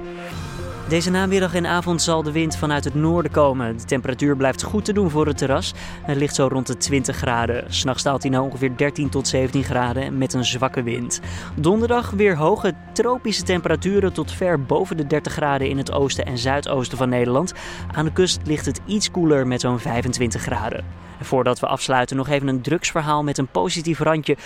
Deze 0.91 1.09
namiddag 1.09 1.55
en 1.55 1.65
avond 1.65 2.01
zal 2.01 2.23
de 2.23 2.31
wind 2.31 2.57
vanuit 2.57 2.83
het 2.83 2.93
noorden 2.93 3.31
komen. 3.31 3.77
De 3.77 3.83
temperatuur 3.83 4.35
blijft 4.35 4.63
goed 4.63 4.85
te 4.85 4.93
doen 4.93 5.09
voor 5.09 5.27
het 5.27 5.37
terras. 5.37 5.73
Het 6.01 6.17
ligt 6.17 6.35
zo 6.35 6.47
rond 6.47 6.67
de 6.67 6.77
20 6.77 7.15
graden. 7.15 7.73
S'nachts 7.73 8.03
daalt 8.03 8.21
hij 8.21 8.31
naar 8.31 8.41
ongeveer 8.41 8.77
13 8.77 9.09
tot 9.09 9.27
17 9.27 9.63
graden 9.63 10.17
met 10.17 10.33
een 10.33 10.45
zwakke 10.45 10.83
wind. 10.83 11.19
Donderdag 11.55 12.09
weer 12.09 12.37
hoge 12.37 12.73
tropische 12.93 13.43
temperaturen 13.43 14.13
tot 14.13 14.31
ver 14.31 14.63
boven 14.63 14.97
de 14.97 15.07
30 15.07 15.33
graden 15.33 15.69
in 15.69 15.77
het 15.77 15.91
oosten 15.91 16.25
en 16.25 16.37
zuidoosten 16.37 16.97
van 16.97 17.09
Nederland. 17.09 17.53
Aan 17.91 18.05
de 18.05 18.13
kust 18.13 18.39
ligt 18.43 18.65
het 18.65 18.81
iets 18.85 19.11
koeler 19.11 19.47
met 19.47 19.61
zo'n 19.61 19.79
25 19.79 20.41
graden. 20.41 20.83
En 21.19 21.25
voordat 21.25 21.59
we 21.59 21.67
afsluiten 21.67 22.15
nog 22.17 22.29
even 22.29 22.47
een 22.47 22.61
drugsverhaal 22.61 23.23
met 23.23 23.37
een 23.37 23.47
positief 23.47 23.99
randje 23.99 24.37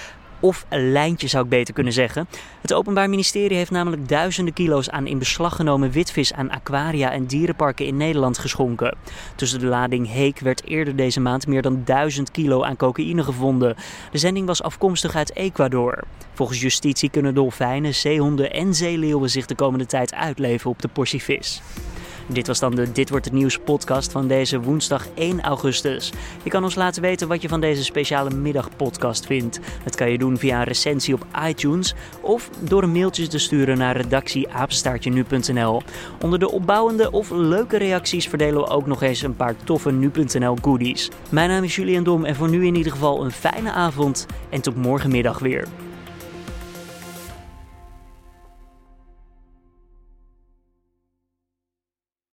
of 0.46 0.66
een 0.70 0.92
lijntje 0.92 1.28
zou 1.28 1.44
ik 1.44 1.50
beter 1.50 1.74
kunnen 1.74 1.94
zeggen. 1.94 2.28
Het 2.62 2.74
Openbaar 2.74 3.10
Ministerie 3.10 3.58
heeft 3.58 3.72
namelijk 3.72 4.08
duizenden 4.08 4.54
kilo's 4.54 4.90
aan 4.90 5.08
in 5.08 5.20
beslag 5.20 5.56
genomen 5.56 5.92
witvis 5.92 6.34
aan 6.34 6.50
aquaria 6.50 7.12
en 7.12 7.26
dierenparken 7.26 7.86
in 7.86 7.98
Nederland 7.98 8.38
geschonken. 8.38 8.98
Tussen 9.36 9.60
de 9.60 9.66
lading 9.66 10.12
Heek 10.12 10.40
werd 10.40 10.66
eerder 10.66 10.96
deze 10.96 11.20
maand 11.20 11.48
meer 11.48 11.62
dan 11.62 11.82
1000 11.86 12.32
kilo 12.32 12.64
aan 12.64 12.76
cocaïne 12.76 13.24
gevonden. 13.24 13.76
De 14.12 14.18
zending 14.18 14.48
was 14.48 14.64
afkomstig 14.64 15.16
uit 15.16 15.36
Ecuador. 15.36 16.04
Volgens 16.34 16.62
justitie 16.62 17.10
kunnen 17.10 17.34
dolfijnen, 17.34 17.96
zeehonden 17.96 18.52
en 18.52 18.76
zeeleeuwen 18.76 19.30
zich 19.30 19.46
de 19.46 19.56
komende 19.56 19.86
tijd 19.86 20.14
uitleven 20.14 20.70
op 20.70 20.82
de 20.82 20.88
portie 20.88 21.24
vis. 21.24 21.62
Dit 22.28 22.48
was 22.48 22.60
dan 22.60 22.76
de 22.76 22.92
Dit 22.92 23.10
wordt 23.10 23.26
het 23.26 23.34
nieuws 23.34 23.58
podcast 23.58 24.12
van 24.12 24.28
deze 24.28 24.62
woensdag 24.62 25.08
1 25.14 25.42
augustus. 25.42 26.12
Je 26.44 26.50
kan 26.50 26.64
ons 26.64 26.76
laten 26.76 27.02
weten 27.02 27.28
wat 27.28 27.42
je 27.42 27.48
van 27.48 27.62
deze 27.62 27.84
speciale 27.84 28.30
middagpodcast 28.30 29.26
vindt. 29.26 29.60
Dat 29.84 29.96
kan 29.96 30.12
je 30.12 30.18
doen 30.18 30.38
via 30.38 30.58
een 30.58 30.64
recensie 30.64 31.14
op 31.14 31.26
iTunes 31.48 31.94
of 32.22 32.50
door 32.60 32.84
een 32.84 32.92
mailtje 32.92 33.28
te 33.28 33.38
sturen 33.38 33.78
naar 33.78 33.98
redactieapenstaartje.nu.nl. 33.98 35.82
Onder 36.22 36.40
de 36.40 36.52
opbouwende 36.52 37.12
of 37.12 37.30
leuke 37.30 37.78
reacties 37.78 38.28
verdelen 38.28 38.62
we 38.62 38.68
ook 38.68 38.86
nog 38.86 39.02
eens 39.02 39.22
een 39.22 39.36
paar 39.36 39.56
toffe 39.64 39.92
nu.nl 39.92 40.58
goodies. 40.62 41.10
Mijn 41.30 41.50
naam 41.50 41.64
is 41.64 41.76
Julian 41.76 42.04
Dom 42.04 42.26
en 42.26 42.36
voor 42.36 42.50
nu 42.50 42.66
in 42.66 42.76
ieder 42.76 42.92
geval 42.92 43.24
een 43.24 43.32
fijne 43.32 43.72
avond 43.72 44.26
en 44.50 44.62
tot 44.62 44.76
morgenmiddag 44.76 45.40
weer. 45.40 45.68